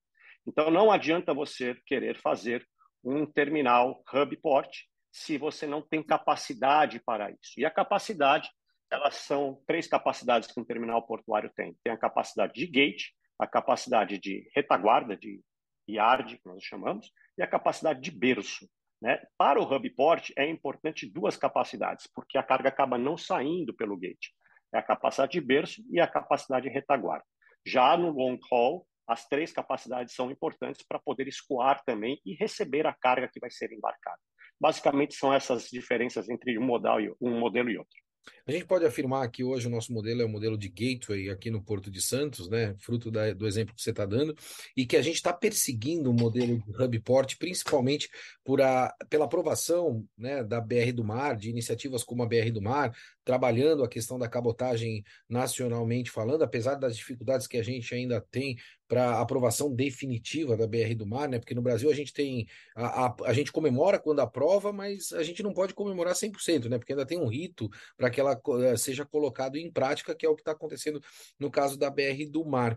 Então, 0.46 0.70
não 0.70 0.90
adianta 0.90 1.32
você 1.32 1.76
querer 1.86 2.18
fazer 2.18 2.66
um 3.04 3.26
terminal 3.26 4.02
hub 4.12 4.36
port 4.38 4.76
se 5.12 5.36
você 5.36 5.66
não 5.66 5.82
tem 5.82 6.02
capacidade 6.02 7.00
para 7.00 7.30
isso. 7.30 7.52
E 7.58 7.64
a 7.64 7.70
capacidade, 7.70 8.48
elas 8.90 9.16
são 9.16 9.62
três 9.66 9.86
capacidades 9.86 10.50
que 10.50 10.58
um 10.58 10.64
terminal 10.64 11.06
portuário 11.06 11.52
tem. 11.54 11.76
Tem 11.84 11.92
a 11.92 11.98
capacidade 11.98 12.54
de 12.54 12.66
gate, 12.66 13.10
a 13.38 13.46
capacidade 13.46 14.18
de 14.18 14.48
retaguarda, 14.54 15.16
de 15.16 15.40
yard, 15.88 16.38
que 16.38 16.48
nós 16.48 16.62
chamamos, 16.64 17.10
e 17.36 17.42
a 17.42 17.46
capacidade 17.46 18.00
de 18.00 18.10
berço. 18.10 18.68
Né? 19.02 19.20
Para 19.36 19.60
o 19.60 19.64
hub 19.64 19.90
port 19.90 20.30
é 20.36 20.48
importante 20.48 21.10
duas 21.10 21.36
capacidades, 21.36 22.06
porque 22.14 22.38
a 22.38 22.42
carga 22.42 22.68
acaba 22.68 22.96
não 22.96 23.16
saindo 23.16 23.74
pelo 23.74 23.96
gate. 23.96 24.28
É 24.72 24.78
a 24.78 24.82
capacidade 24.82 25.32
de 25.32 25.40
berço 25.40 25.82
e 25.90 26.00
a 26.00 26.06
capacidade 26.06 26.68
de 26.68 26.72
retaguarda. 26.72 27.24
Já 27.66 27.96
no 27.96 28.10
long 28.12 28.38
haul, 28.50 28.86
as 29.08 29.26
três 29.26 29.52
capacidades 29.52 30.14
são 30.14 30.30
importantes 30.30 30.86
para 30.86 31.00
poder 31.00 31.26
escoar 31.26 31.82
também 31.84 32.20
e 32.24 32.36
receber 32.36 32.86
a 32.86 32.94
carga 32.94 33.28
que 33.28 33.40
vai 33.40 33.50
ser 33.50 33.72
embarcada. 33.72 34.20
Basicamente 34.60 35.16
são 35.16 35.34
essas 35.34 35.64
diferenças 35.64 36.28
entre 36.30 36.56
um 36.56 36.64
modal 36.64 37.00
e 37.00 37.12
um 37.20 37.40
modelo 37.40 37.70
e 37.70 37.76
outro. 37.76 37.98
A 38.46 38.52
gente 38.52 38.64
pode 38.64 38.84
afirmar 38.84 39.30
que 39.30 39.44
hoje 39.44 39.66
o 39.66 39.70
nosso 39.70 39.92
modelo 39.92 40.22
é 40.22 40.24
o 40.24 40.28
modelo 40.28 40.56
de 40.58 40.68
gateway 40.68 41.30
aqui 41.30 41.50
no 41.50 41.62
Porto 41.62 41.90
de 41.90 42.02
Santos, 42.02 42.48
né? 42.48 42.74
Fruto 42.78 43.10
da, 43.10 43.32
do 43.32 43.46
exemplo 43.46 43.74
que 43.74 43.82
você 43.82 43.90
está 43.90 44.04
dando, 44.04 44.36
e 44.76 44.84
que 44.84 44.96
a 44.96 45.02
gente 45.02 45.16
está 45.16 45.32
perseguindo 45.32 46.10
o 46.10 46.12
um 46.12 46.16
modelo 46.16 46.58
de 46.58 46.82
hub 46.82 47.00
port, 47.00 47.36
principalmente 47.38 48.08
por 48.44 48.60
a, 48.60 48.94
pela 49.08 49.24
aprovação 49.26 50.04
né, 50.16 50.42
da 50.42 50.60
BR 50.60 50.92
do 50.94 51.04
Mar, 51.04 51.36
de 51.36 51.50
iniciativas 51.50 52.02
como 52.02 52.22
a 52.22 52.26
BR 52.26 52.50
do 52.52 52.62
Mar, 52.62 52.92
trabalhando 53.24 53.84
a 53.84 53.88
questão 53.88 54.18
da 54.18 54.28
cabotagem 54.28 55.04
nacionalmente 55.28 56.10
falando, 56.10 56.42
apesar 56.42 56.74
das 56.74 56.96
dificuldades 56.96 57.46
que 57.46 57.56
a 57.56 57.62
gente 57.62 57.94
ainda 57.94 58.20
tem 58.20 58.56
para 58.88 59.20
aprovação 59.20 59.74
definitiva 59.74 60.56
da 60.56 60.66
BR 60.66 60.94
do 60.94 61.06
Mar, 61.06 61.28
né? 61.28 61.38
Porque 61.38 61.54
no 61.54 61.62
Brasil 61.62 61.90
a 61.90 61.94
gente 61.94 62.12
tem 62.12 62.46
a, 62.76 63.06
a, 63.06 63.16
a, 63.24 63.32
gente 63.32 63.50
comemora 63.50 63.98
quando 63.98 64.20
aprova, 64.20 64.72
mas 64.72 65.12
a 65.12 65.22
gente 65.22 65.42
não 65.42 65.54
pode 65.54 65.72
comemorar 65.72 66.14
100%, 66.14 66.68
né? 66.68 66.78
Porque 66.78 66.92
ainda 66.92 67.06
tem 67.06 67.18
um 67.18 67.26
rito 67.26 67.70
para 67.96 68.10
que 68.10 68.20
ela 68.20 68.38
eh, 68.64 68.76
seja 68.76 69.06
colocado 69.06 69.56
em 69.56 69.70
prática, 69.72 70.14
que 70.14 70.26
é 70.26 70.28
o 70.28 70.34
que 70.34 70.42
está 70.42 70.52
acontecendo 70.52 71.00
no 71.38 71.50
caso 71.50 71.78
da 71.78 71.88
BR 71.88 72.26
do 72.30 72.44
Mar. 72.44 72.76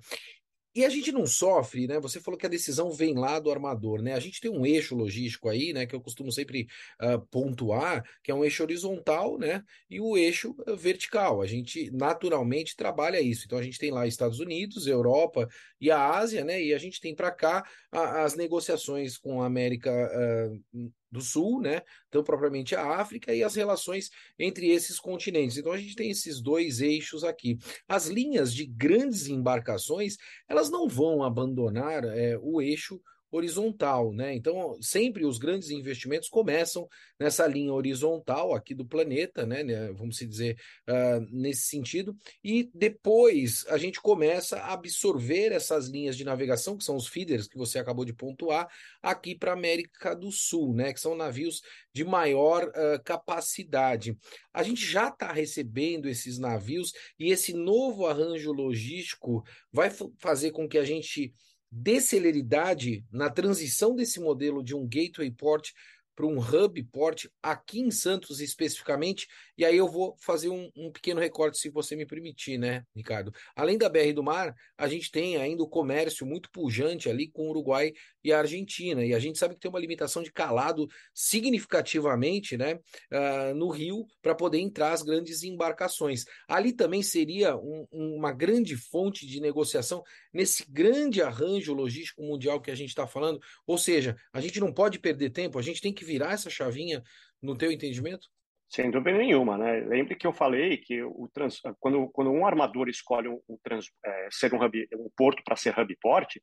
E 0.76 0.84
a 0.84 0.90
gente 0.90 1.10
não 1.10 1.26
sofre, 1.26 1.88
né? 1.88 2.02
Você 2.02 2.20
falou 2.20 2.38
que 2.38 2.46
a 2.46 2.50
decisão 2.50 2.92
vem 2.92 3.14
lá 3.14 3.40
do 3.40 3.50
armador, 3.50 4.02
né? 4.02 4.14
A 4.14 4.20
gente 4.20 4.42
tem 4.42 4.52
um 4.52 4.66
eixo 4.66 4.94
logístico 4.94 5.48
aí, 5.48 5.72
né? 5.72 5.86
Que 5.86 5.96
eu 5.96 6.02
costumo 6.02 6.34
sempre 6.34 6.68
uh, 7.02 7.26
pontuar, 7.32 8.04
que 8.22 8.30
é 8.30 8.36
um 8.36 8.44
eixo 8.44 8.62
horizontal, 8.62 9.38
né? 9.38 9.64
E 9.90 10.02
o 10.02 10.18
eixo 10.18 10.54
uh, 10.68 10.76
vertical. 10.76 11.42
A 11.42 11.48
gente 11.48 11.90
naturalmente 11.92 12.76
trabalha 12.76 13.22
isso. 13.22 13.44
Então 13.46 13.58
a 13.58 13.64
gente 13.64 13.80
tem 13.80 13.90
lá 13.90 14.06
Estados 14.06 14.42
Unidos, 14.42 14.86
Europa 14.86 15.48
e 15.80 15.90
a 15.90 16.10
Ásia, 16.10 16.44
né? 16.44 16.62
E 16.62 16.74
a 16.74 16.78
gente 16.78 17.00
tem 17.00 17.16
para 17.16 17.32
cá 17.32 17.64
a, 17.90 18.24
as 18.24 18.36
negociações 18.36 19.18
com 19.18 19.42
a 19.42 19.46
América 19.46 19.90
uh, 19.92 20.92
do 21.12 21.22
Sul, 21.22 21.62
né? 21.62 21.82
Então, 22.08 22.24
propriamente 22.24 22.76
a 22.76 23.00
África 23.00 23.34
e 23.34 23.44
as 23.44 23.56
relações 23.56 24.10
entre 24.38 24.70
esses 24.70 25.00
continentes. 25.00 25.58
Então, 25.58 25.72
a 25.72 25.78
gente 25.78 25.96
tem 25.96 26.10
esses 26.10 26.42
dois 26.42 26.82
eixos 26.82 27.24
aqui. 27.24 27.58
As 27.88 28.08
linhas 28.08 28.54
de 28.54 28.66
grandes 28.66 29.28
embarcações, 29.28 30.18
elas 30.48 30.70
não 30.70 30.88
vão 30.88 31.24
abandonar 31.24 32.04
é, 32.04 32.38
o 32.42 32.62
eixo 32.62 33.02
horizontal, 33.36 34.14
né? 34.14 34.34
Então, 34.34 34.78
sempre 34.82 35.26
os 35.26 35.38
grandes 35.38 35.70
investimentos 35.70 36.30
começam 36.30 36.88
nessa 37.20 37.48
linha 37.48 37.74
horizontal 37.74 38.54
aqui 38.54 38.74
do 38.74 38.86
planeta, 38.86 39.46
né? 39.46 39.64
né 39.64 39.92
vamos 39.94 40.18
dizer 40.18 40.58
uh, 40.88 41.26
nesse 41.32 41.64
sentido, 41.64 42.16
e 42.44 42.70
depois 42.74 43.66
a 43.70 43.78
gente 43.78 44.02
começa 44.02 44.58
a 44.58 44.74
absorver 44.74 45.52
essas 45.52 45.88
linhas 45.88 46.18
de 46.18 46.24
navegação, 46.24 46.78
que 46.78 46.84
são 46.84 46.96
os 46.96 47.08
feeders 47.08 47.48
que 47.48 47.58
você 47.58 47.80
acabou 47.80 48.06
de 48.06 48.14
pontuar, 48.14 48.68
aqui 49.02 49.36
para 49.36 49.52
a 49.52 49.56
América 49.56 50.16
do 50.16 50.32
Sul, 50.32 50.74
né? 50.74 50.94
Que 50.94 51.00
são 51.00 51.16
navios 51.16 51.62
de 51.94 52.04
maior 52.04 52.64
uh, 52.66 53.02
capacidade. 53.04 54.18
A 54.54 54.64
gente 54.64 54.86
já 54.86 55.10
está 55.10 55.32
recebendo 55.32 56.08
esses 56.08 56.38
navios 56.38 56.92
e 57.20 57.32
esse 57.32 57.54
novo 57.54 58.06
arranjo 58.06 58.52
logístico 58.52 59.44
vai 59.72 59.90
fazer 60.20 60.52
com 60.52 60.68
que 60.68 60.78
a 60.78 60.84
gente 60.84 61.34
de 61.78 62.00
celeridade 62.00 63.06
na 63.12 63.30
transição 63.30 63.94
desse 63.94 64.18
modelo 64.18 64.64
de 64.64 64.74
um 64.74 64.88
gateway 64.88 65.30
port 65.30 65.72
para 66.16 66.26
um 66.26 66.40
hub 66.40 66.82
port 66.84 67.26
aqui 67.44 67.82
em 67.82 67.92
Santos 67.92 68.40
especificamente, 68.40 69.28
e 69.58 69.64
aí 69.64 69.78
eu 69.78 69.88
vou 69.88 70.16
fazer 70.20 70.50
um, 70.50 70.70
um, 70.76 70.92
pequeno 70.92 71.20
recorte, 71.20 71.58
se 71.58 71.70
você 71.70 71.96
me 71.96 72.06
permitir, 72.06 72.58
né, 72.58 72.84
Ricardo? 72.96 73.32
Além 73.56 73.78
da 73.78 73.88
BR 73.88 74.12
do 74.14 74.24
Mar, 74.24 74.54
a 74.78 74.88
gente 74.88 75.10
tem 75.10 75.38
ainda 75.38 75.64
o 75.64 75.70
comércio 75.70 76.26
muito 76.26 76.50
pujante 76.52 77.10
ali 77.10 77.30
com 77.30 77.48
o 77.48 77.50
Uruguai 77.50 77.94
e 78.24 78.34
a 78.34 78.40
Argentina, 78.40 79.06
e 79.06 79.14
a 79.14 79.20
gente 79.20 79.38
sabe 79.38 79.54
que 79.54 79.62
tem 79.62 79.70
uma 79.70 79.80
limitação 79.80 80.22
de 80.22 80.32
calado 80.32 80.88
significativamente, 81.14 82.58
né, 82.58 82.76
uh, 82.76 83.56
no 83.56 83.70
rio 83.70 84.06
para 84.22 84.36
poder 84.36 84.60
entrar 84.60 84.92
as 84.92 85.02
grandes 85.02 85.44
embarcações. 85.44 86.26
Ali 86.48 86.74
também 86.74 87.02
seria 87.02 87.56
um, 87.56 87.86
uma 87.92 88.34
grande 88.34 88.76
fonte 88.76 89.26
de 89.26 89.40
negociação 89.40 90.04
nesse 90.34 90.70
grande 90.70 91.22
arranjo 91.22 91.74
logístico 91.74 92.22
mundial 92.24 92.60
que 92.60 92.72
a 92.72 92.76
gente 92.76 92.90
está 92.90 93.08
falando, 93.08 93.40
ou 93.66 93.78
seja, 93.78 94.18
a 94.34 94.42
gente 94.42 94.60
não 94.60 94.74
pode 94.74 95.00
perder 95.00 95.30
tempo, 95.30 95.58
a 95.58 95.62
gente 95.62 95.82
tem 95.82 95.94
que 95.94 96.04
virar 96.04 96.34
essa 96.34 96.50
chavinha 96.50 97.02
no 97.42 97.56
teu 97.56 97.72
entendimento? 97.72 98.28
Sem 98.68 98.90
dúvida 98.90 99.18
nenhuma, 99.18 99.58
né? 99.58 99.82
Lembre 99.82 100.16
que 100.16 100.26
eu 100.26 100.34
falei 100.34 100.78
que 100.78 101.02
o 101.04 101.30
trans, 101.34 101.62
quando, 101.80 102.10
quando 102.10 102.32
um 102.32 102.46
armador 102.46 102.90
escolhe 102.90 103.28
um, 103.28 103.40
um 103.48 103.58
trans, 103.64 103.92
é, 104.04 104.28
ser 104.32 104.54
um, 104.54 104.64
hub, 104.64 104.88
um 104.96 105.10
porto 105.16 105.44
para 105.44 105.56
ser 105.56 105.78
hub 105.78 105.96
port, 106.02 106.36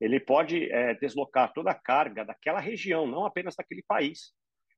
ele 0.00 0.20
pode 0.20 0.70
é, 0.72 0.94
deslocar 0.94 1.52
toda 1.52 1.70
a 1.70 1.74
carga 1.74 2.24
daquela 2.24 2.60
região, 2.60 3.06
não 3.06 3.24
apenas 3.24 3.56
daquele 3.56 3.82
país. 3.86 4.32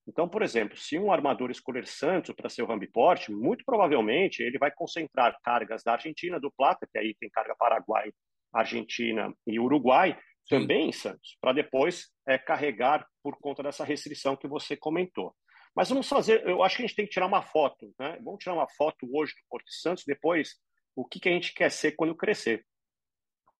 Então, 0.09 0.29
por 0.29 0.43
exemplo, 0.43 0.77
se 0.77 0.99
um 0.99 1.11
armador 1.11 1.51
escolher 1.51 1.87
Santos 1.87 2.35
para 2.35 2.49
ser 2.49 2.63
o 2.63 2.73
hub 2.73 2.87
port, 2.93 3.29
muito 3.29 3.65
provavelmente 3.65 4.43
ele 4.43 4.59
vai 4.59 4.71
concentrar 4.71 5.37
cargas 5.43 5.83
da 5.83 5.93
Argentina, 5.93 6.39
do 6.39 6.51
Plata, 6.51 6.87
que 6.91 6.99
aí 6.99 7.15
tem 7.19 7.29
carga 7.29 7.57
Paraguai, 7.59 8.13
Argentina 8.53 9.35
e 9.47 9.59
Uruguai, 9.59 10.17
também 10.49 10.89
em 10.89 10.93
Santos, 10.93 11.37
para 11.41 11.53
depois 11.53 12.09
é, 12.27 12.39
carregar 12.39 13.05
por 13.21 13.37
conta 13.39 13.65
dessa 13.65 13.85
restrição 13.85 14.37
que 14.37 14.47
você 14.47 14.77
comentou. 14.77 15.35
Mas 15.77 15.91
vamos 15.91 16.09
fazer, 16.09 16.43
eu 16.49 16.63
acho 16.63 16.77
que 16.77 16.83
a 16.83 16.87
gente 16.87 16.97
tem 16.97 17.05
que 17.05 17.13
tirar 17.13 17.27
uma 17.27 17.43
foto, 17.43 17.95
né? 17.99 18.19
Vamos 18.23 18.43
tirar 18.43 18.55
uma 18.55 18.67
foto 18.67 19.07
hoje 19.13 19.35
do 19.35 19.47
Porto 19.51 19.71
Santos, 19.71 20.05
depois 20.07 20.57
o 20.97 21.05
que, 21.05 21.21
que 21.21 21.29
a 21.29 21.33
gente 21.33 21.53
quer 21.53 21.71
ser 21.71 21.93
quando 21.93 22.17
crescer. 22.17 22.65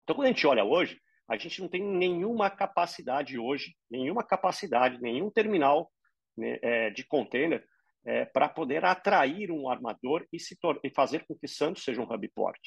Então, 0.03 0.17
quando 0.17 0.25
a 0.25 0.31
gente 0.31 0.47
olha 0.47 0.65
hoje, 0.65 0.99
a 1.29 1.37
gente 1.37 1.61
não 1.61 1.69
tem 1.69 1.83
nenhuma 1.83 2.49
capacidade 2.49 3.39
hoje, 3.39 3.77
nenhuma 3.91 4.25
capacidade, 4.25 4.99
nenhum 4.99 5.31
terminal 5.31 5.93
né, 6.35 6.59
é, 6.63 6.91
de 6.91 7.05
container 7.05 7.63
é, 8.07 8.25
para 8.25 8.49
poder 8.49 8.83
atrair 8.87 9.51
um 9.51 9.69
armador 9.69 10.27
e, 10.33 10.41
se 10.41 10.57
e 10.83 10.91
fazer 10.91 11.27
com 11.27 11.37
que 11.37 11.47
Santos 11.47 11.85
seja 11.85 12.01
um 12.01 12.11
hub 12.11 12.29
port. 12.29 12.61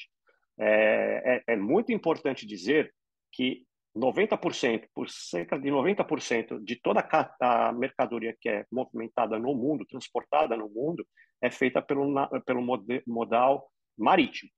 É, 0.60 1.42
é, 1.48 1.54
é 1.54 1.56
muito 1.56 1.90
importante 1.90 2.46
dizer 2.46 2.94
que 3.32 3.66
90%, 3.96 4.88
por 4.94 5.10
cerca 5.10 5.58
de 5.58 5.68
90% 5.68 6.62
de 6.62 6.76
toda 6.76 7.06
a 7.40 7.72
mercadoria 7.72 8.36
que 8.40 8.48
é 8.48 8.66
movimentada 8.70 9.38
no 9.38 9.54
mundo, 9.54 9.84
transportada 9.86 10.56
no 10.56 10.68
mundo, 10.68 11.06
é 11.42 11.50
feita 11.50 11.82
pelo, 11.82 12.14
pelo 12.42 12.62
modal 13.06 13.68
marítimo. 13.98 14.50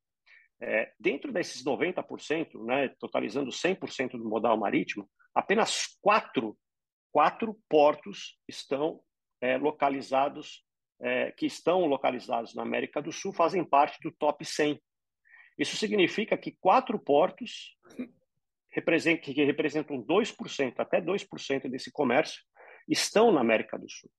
É, 0.61 0.93
dentro 0.99 1.33
desses 1.33 1.65
90%, 1.65 2.65
né, 2.65 2.89
totalizando 3.01 3.51
100% 3.51 4.13
do 4.13 4.29
modal 4.29 4.57
marítimo, 4.57 5.09
apenas 5.35 5.99
quatro, 6.01 6.57
quatro 7.11 7.59
portos 7.69 8.39
estão 8.47 9.01
é, 9.41 9.57
localizados, 9.57 10.65
é, 11.01 11.33
que 11.33 11.47
estão 11.47 11.87
localizados 11.87 12.55
na 12.55 12.63
América 12.63 13.03
do 13.03 13.11
Sul, 13.11 13.33
fazem 13.33 13.65
parte 13.65 13.99
do 14.03 14.13
top 14.13 14.45
100. 14.45 14.81
Isso 15.59 15.77
significa 15.77 16.37
que 16.37 16.57
quatro 16.61 16.99
portos 16.99 17.77
que 18.73 19.45
representam 19.45 20.03
2%, 20.03 20.75
até 20.79 21.01
2% 21.01 21.71
desse 21.71 21.93
comércio, 21.93 22.43
estão 22.89 23.31
na 23.31 23.41
América 23.41 23.79
do 23.79 23.89
Sul. 23.89 24.11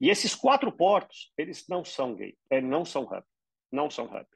E 0.00 0.10
esses 0.10 0.34
quatro 0.34 0.72
portos, 0.72 1.32
eles 1.36 1.66
não 1.68 1.84
são 1.84 2.14
gay, 2.14 2.36
é, 2.50 2.60
não 2.60 2.84
são 2.84 3.04
hub, 3.04 3.22
não 3.70 3.90
são 3.90 4.06
hub. 4.06 4.26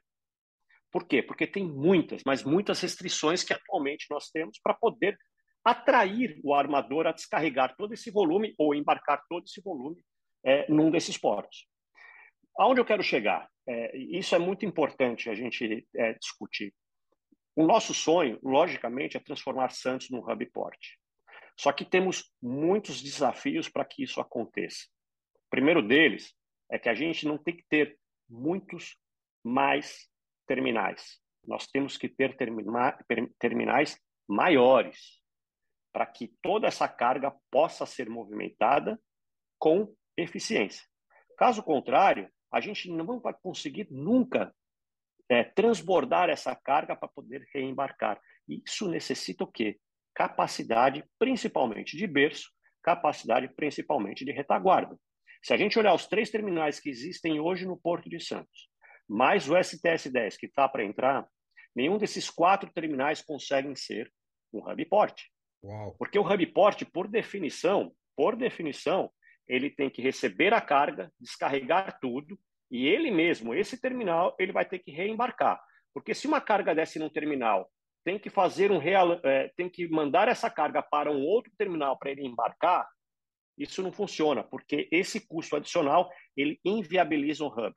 Por 0.91 1.07
quê? 1.07 1.21
Porque 1.21 1.45
tem 1.45 1.67
muitas, 1.67 2.23
mas 2.25 2.43
muitas 2.43 2.79
restrições 2.81 3.43
que 3.43 3.53
atualmente 3.53 4.07
nós 4.09 4.29
temos 4.29 4.59
para 4.63 4.73
poder 4.73 5.17
atrair 5.63 6.39
o 6.43 6.53
armador 6.53 7.05
a 7.05 7.11
descarregar 7.11 7.75
todo 7.75 7.93
esse 7.93 8.09
volume 8.09 8.55
ou 8.57 8.73
embarcar 8.73 9.21
todo 9.29 9.43
esse 9.43 9.61
volume 9.61 10.01
é, 10.43 10.69
num 10.71 10.89
desses 10.89 11.17
portos. 11.17 11.67
Aonde 12.57 12.81
eu 12.81 12.85
quero 12.85 13.03
chegar? 13.03 13.47
É, 13.67 13.95
isso 13.97 14.35
é 14.35 14.39
muito 14.39 14.65
importante 14.65 15.29
a 15.29 15.35
gente 15.35 15.87
é, 15.95 16.13
discutir. 16.13 16.73
O 17.59 17.67
nosso 17.67 17.93
sonho, 17.93 18.39
logicamente, 18.41 19.17
é 19.17 19.19
transformar 19.19 19.71
Santos 19.71 20.09
num 20.09 20.19
hub 20.19 20.45
port. 20.45 20.79
Só 21.57 21.73
que 21.73 21.83
temos 21.83 22.33
muitos 22.41 23.01
desafios 23.01 23.67
para 23.67 23.83
que 23.83 24.01
isso 24.01 24.21
aconteça. 24.21 24.85
O 25.35 25.49
primeiro 25.49 25.85
deles 25.85 26.33
é 26.71 26.79
que 26.79 26.87
a 26.87 26.93
gente 26.93 27.27
não 27.27 27.37
tem 27.37 27.57
que 27.57 27.65
ter 27.67 27.99
muitos 28.29 28.97
mais 29.43 30.09
terminais. 30.47 31.19
Nós 31.45 31.67
temos 31.67 31.97
que 31.97 32.07
ter 32.07 32.37
termina, 32.37 32.97
terminais 33.37 33.99
maiores 34.25 35.21
para 35.91 36.05
que 36.05 36.33
toda 36.41 36.65
essa 36.65 36.87
carga 36.87 37.35
possa 37.51 37.85
ser 37.85 38.09
movimentada 38.09 38.97
com 39.57 39.93
eficiência. 40.15 40.87
Caso 41.37 41.61
contrário, 41.61 42.31
a 42.49 42.61
gente 42.61 42.89
não 42.89 43.19
vai 43.19 43.33
conseguir 43.33 43.85
nunca 43.91 44.55
é, 45.29 45.43
transbordar 45.43 46.29
essa 46.29 46.55
carga 46.55 46.95
para 46.95 47.07
poder 47.07 47.47
reembarcar. 47.53 48.19
Isso 48.47 48.89
necessita 48.89 49.43
o 49.43 49.47
quê? 49.47 49.77
Capacidade, 50.15 51.05
principalmente 51.19 51.95
de 51.95 52.07
berço, 52.07 52.49
capacidade, 52.83 53.47
principalmente 53.55 54.25
de 54.25 54.31
retaguarda. 54.31 54.97
Se 55.43 55.53
a 55.53 55.57
gente 55.57 55.77
olhar 55.77 55.93
os 55.93 56.07
três 56.07 56.29
terminais 56.29 56.79
que 56.79 56.89
existem 56.89 57.39
hoje 57.39 57.65
no 57.65 57.79
Porto 57.79 58.09
de 58.09 58.19
Santos, 58.19 58.69
mais 59.07 59.49
o 59.49 59.53
STS-10 59.53 60.37
que 60.37 60.47
está 60.47 60.67
para 60.67 60.83
entrar, 60.83 61.27
nenhum 61.75 61.97
desses 61.97 62.29
quatro 62.29 62.71
terminais 62.73 63.21
conseguem 63.21 63.75
ser 63.75 64.11
um 64.51 64.59
hub 64.59 64.85
port. 64.85 65.21
Uau. 65.63 65.95
Porque 65.97 66.17
o 66.17 66.23
hub 66.23 66.45
port, 66.47 66.83
por 66.91 67.07
definição, 67.07 67.93
por 68.15 68.35
definição, 68.35 69.11
ele 69.47 69.69
tem 69.69 69.89
que 69.89 70.01
receber 70.01 70.53
a 70.53 70.61
carga, 70.61 71.11
descarregar 71.19 71.99
tudo, 71.99 72.37
e 72.71 72.87
ele 72.87 73.09
mesmo, 73.09 73.53
esse 73.53 73.79
terminal, 73.79 74.35
ele 74.39 74.51
vai 74.51 74.65
ter 74.65 74.79
que 74.79 74.91
reembarcar. 74.91 75.59
Porque 75.93 76.13
se 76.13 76.27
uma 76.27 76.39
carga 76.39 76.75
desce 76.75 76.99
num 76.99 77.09
terminal, 77.09 77.69
tem 78.03 78.19
que 78.19 78.29
fazer 78.29 78.71
um 78.71 78.77
real, 78.77 79.19
é, 79.23 79.51
tem 79.55 79.69
que 79.69 79.87
mandar 79.89 80.27
essa 80.27 80.49
carga 80.49 80.81
para 80.81 81.11
um 81.11 81.21
outro 81.23 81.51
terminal 81.57 81.97
para 81.97 82.11
ele 82.11 82.25
embarcar, 82.25 82.87
isso 83.57 83.83
não 83.83 83.91
funciona, 83.91 84.43
porque 84.43 84.87
esse 84.91 85.27
custo 85.27 85.55
adicional 85.55 86.09
ele 86.37 86.59
inviabiliza 86.63 87.43
o 87.43 87.47
hub. 87.47 87.73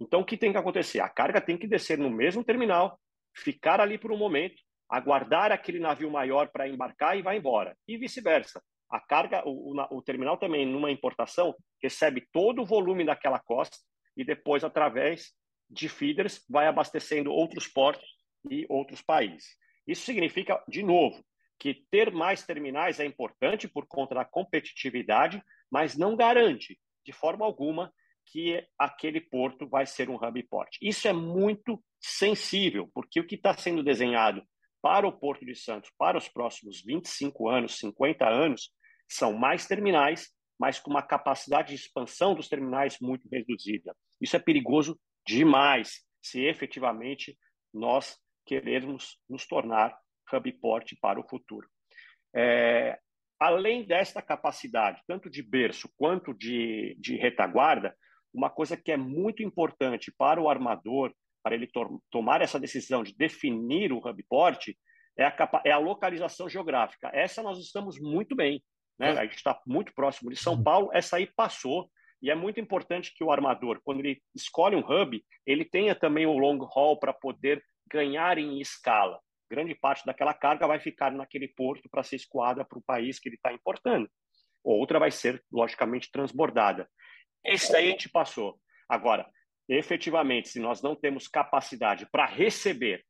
Então, 0.00 0.20
o 0.20 0.24
que 0.24 0.36
tem 0.36 0.52
que 0.52 0.58
acontecer? 0.58 1.00
A 1.00 1.08
carga 1.08 1.40
tem 1.40 1.58
que 1.58 1.66
descer 1.66 1.98
no 1.98 2.10
mesmo 2.10 2.44
terminal, 2.44 3.00
ficar 3.34 3.80
ali 3.80 3.98
por 3.98 4.12
um 4.12 4.16
momento, 4.16 4.54
aguardar 4.88 5.50
aquele 5.50 5.80
navio 5.80 6.10
maior 6.10 6.48
para 6.48 6.68
embarcar 6.68 7.18
e 7.18 7.22
vai 7.22 7.38
embora. 7.38 7.76
E 7.88 7.96
vice-versa. 7.96 8.62
A 8.88 9.00
carga, 9.00 9.42
o, 9.44 9.74
o, 9.74 9.98
o, 9.98 10.02
terminal 10.02 10.36
também, 10.36 10.64
numa 10.64 10.90
importação, 10.90 11.54
recebe 11.82 12.28
todo 12.32 12.62
o 12.62 12.66
volume 12.66 13.04
daquela 13.04 13.40
costa 13.40 13.76
e 14.16 14.24
depois, 14.24 14.64
através 14.64 15.32
de 15.68 15.88
feeders, 15.88 16.44
vai 16.48 16.66
abastecendo 16.66 17.32
outros 17.32 17.66
portos 17.66 18.08
e 18.50 18.66
outros 18.68 19.02
países. 19.02 19.56
Isso 19.86 20.04
significa, 20.04 20.62
de 20.68 20.82
novo, 20.82 21.24
que 21.58 21.74
ter 21.90 22.10
mais 22.12 22.44
terminais 22.44 23.00
é 23.00 23.04
importante 23.04 23.68
por 23.68 23.86
conta 23.86 24.14
da 24.14 24.24
competitividade, 24.24 25.42
mas 25.70 25.96
não 25.96 26.16
garante, 26.16 26.78
de 27.04 27.12
forma 27.12 27.44
alguma, 27.44 27.92
que 28.26 28.62
aquele 28.78 29.20
porto 29.20 29.68
vai 29.68 29.86
ser 29.86 30.08
um 30.08 30.16
hub 30.16 30.42
port. 30.44 30.76
Isso 30.80 31.06
é 31.06 31.12
muito 31.12 31.82
sensível, 32.00 32.90
porque 32.94 33.20
o 33.20 33.26
que 33.26 33.34
está 33.34 33.56
sendo 33.56 33.82
desenhado 33.82 34.42
para 34.82 35.06
o 35.06 35.12
Porto 35.12 35.44
de 35.44 35.54
Santos 35.54 35.90
para 35.96 36.18
os 36.18 36.28
próximos 36.28 36.82
25 36.82 37.48
anos, 37.48 37.78
50 37.78 38.28
anos, 38.28 38.70
são 39.08 39.32
mais 39.32 39.66
terminais, 39.66 40.30
mas 40.58 40.78
com 40.78 40.90
uma 40.90 41.02
capacidade 41.02 41.68
de 41.68 41.74
expansão 41.74 42.34
dos 42.34 42.48
terminais 42.48 42.98
muito 43.00 43.28
reduzida. 43.28 43.94
Isso 44.20 44.36
é 44.36 44.38
perigoso 44.38 44.98
demais 45.26 46.02
se 46.22 46.40
efetivamente 46.44 47.36
nós 47.72 48.18
querermos 48.46 49.18
nos 49.28 49.46
tornar 49.46 49.98
hub 50.32 50.52
port 50.54 50.92
para 51.00 51.20
o 51.20 51.28
futuro. 51.28 51.68
É, 52.34 52.98
além 53.38 53.84
desta 53.84 54.22
capacidade, 54.22 55.02
tanto 55.06 55.28
de 55.28 55.42
berço 55.42 55.88
quanto 55.96 56.32
de, 56.32 56.96
de 56.98 57.16
retaguarda, 57.16 57.96
uma 58.32 58.50
coisa 58.50 58.76
que 58.76 58.90
é 58.90 58.96
muito 58.96 59.42
importante 59.42 60.12
para 60.16 60.40
o 60.40 60.48
armador, 60.48 61.14
para 61.42 61.54
ele 61.54 61.66
to 61.66 62.02
tomar 62.10 62.40
essa 62.40 62.58
decisão 62.58 63.02
de 63.02 63.14
definir 63.14 63.92
o 63.92 63.98
hub 63.98 64.22
port, 64.28 64.68
é 65.16 65.24
a, 65.24 65.62
é 65.64 65.70
a 65.70 65.78
localização 65.78 66.48
geográfica. 66.48 67.10
Essa 67.12 67.42
nós 67.42 67.58
estamos 67.58 68.00
muito 68.00 68.34
bem. 68.34 68.62
Né? 68.98 69.10
A 69.10 69.24
gente 69.24 69.36
está 69.36 69.60
muito 69.66 69.92
próximo 69.94 70.30
de 70.30 70.36
São 70.36 70.54
uhum. 70.54 70.62
Paulo, 70.62 70.90
essa 70.92 71.16
aí 71.16 71.26
passou. 71.26 71.90
E 72.22 72.30
é 72.30 72.34
muito 72.34 72.58
importante 72.58 73.12
que 73.14 73.22
o 73.22 73.30
armador, 73.30 73.80
quando 73.84 74.00
ele 74.00 74.22
escolhe 74.34 74.74
um 74.76 74.80
hub, 74.80 75.22
ele 75.46 75.64
tenha 75.64 75.94
também 75.94 76.24
o 76.24 76.38
long 76.38 76.58
haul 76.74 76.98
para 76.98 77.12
poder 77.12 77.62
ganhar 77.90 78.38
em 78.38 78.60
escala. 78.60 79.20
Grande 79.50 79.74
parte 79.74 80.06
daquela 80.06 80.32
carga 80.32 80.66
vai 80.66 80.80
ficar 80.80 81.12
naquele 81.12 81.48
porto 81.48 81.88
para 81.90 82.02
ser 82.02 82.16
escoada 82.16 82.64
para 82.64 82.78
o 82.78 82.82
país 82.82 83.18
que 83.18 83.28
ele 83.28 83.36
está 83.36 83.52
importando. 83.52 84.08
Outra 84.64 84.98
vai 84.98 85.10
ser, 85.10 85.44
logicamente, 85.52 86.10
transbordada. 86.10 86.88
Esse 87.44 87.70
daí 87.70 87.88
a 87.88 87.90
gente 87.90 88.08
passou. 88.08 88.58
Agora, 88.88 89.28
efetivamente, 89.68 90.48
se 90.48 90.58
nós 90.58 90.80
não 90.80 90.96
temos 90.96 91.28
capacidade 91.28 92.06
para 92.10 92.24
receber 92.24 93.04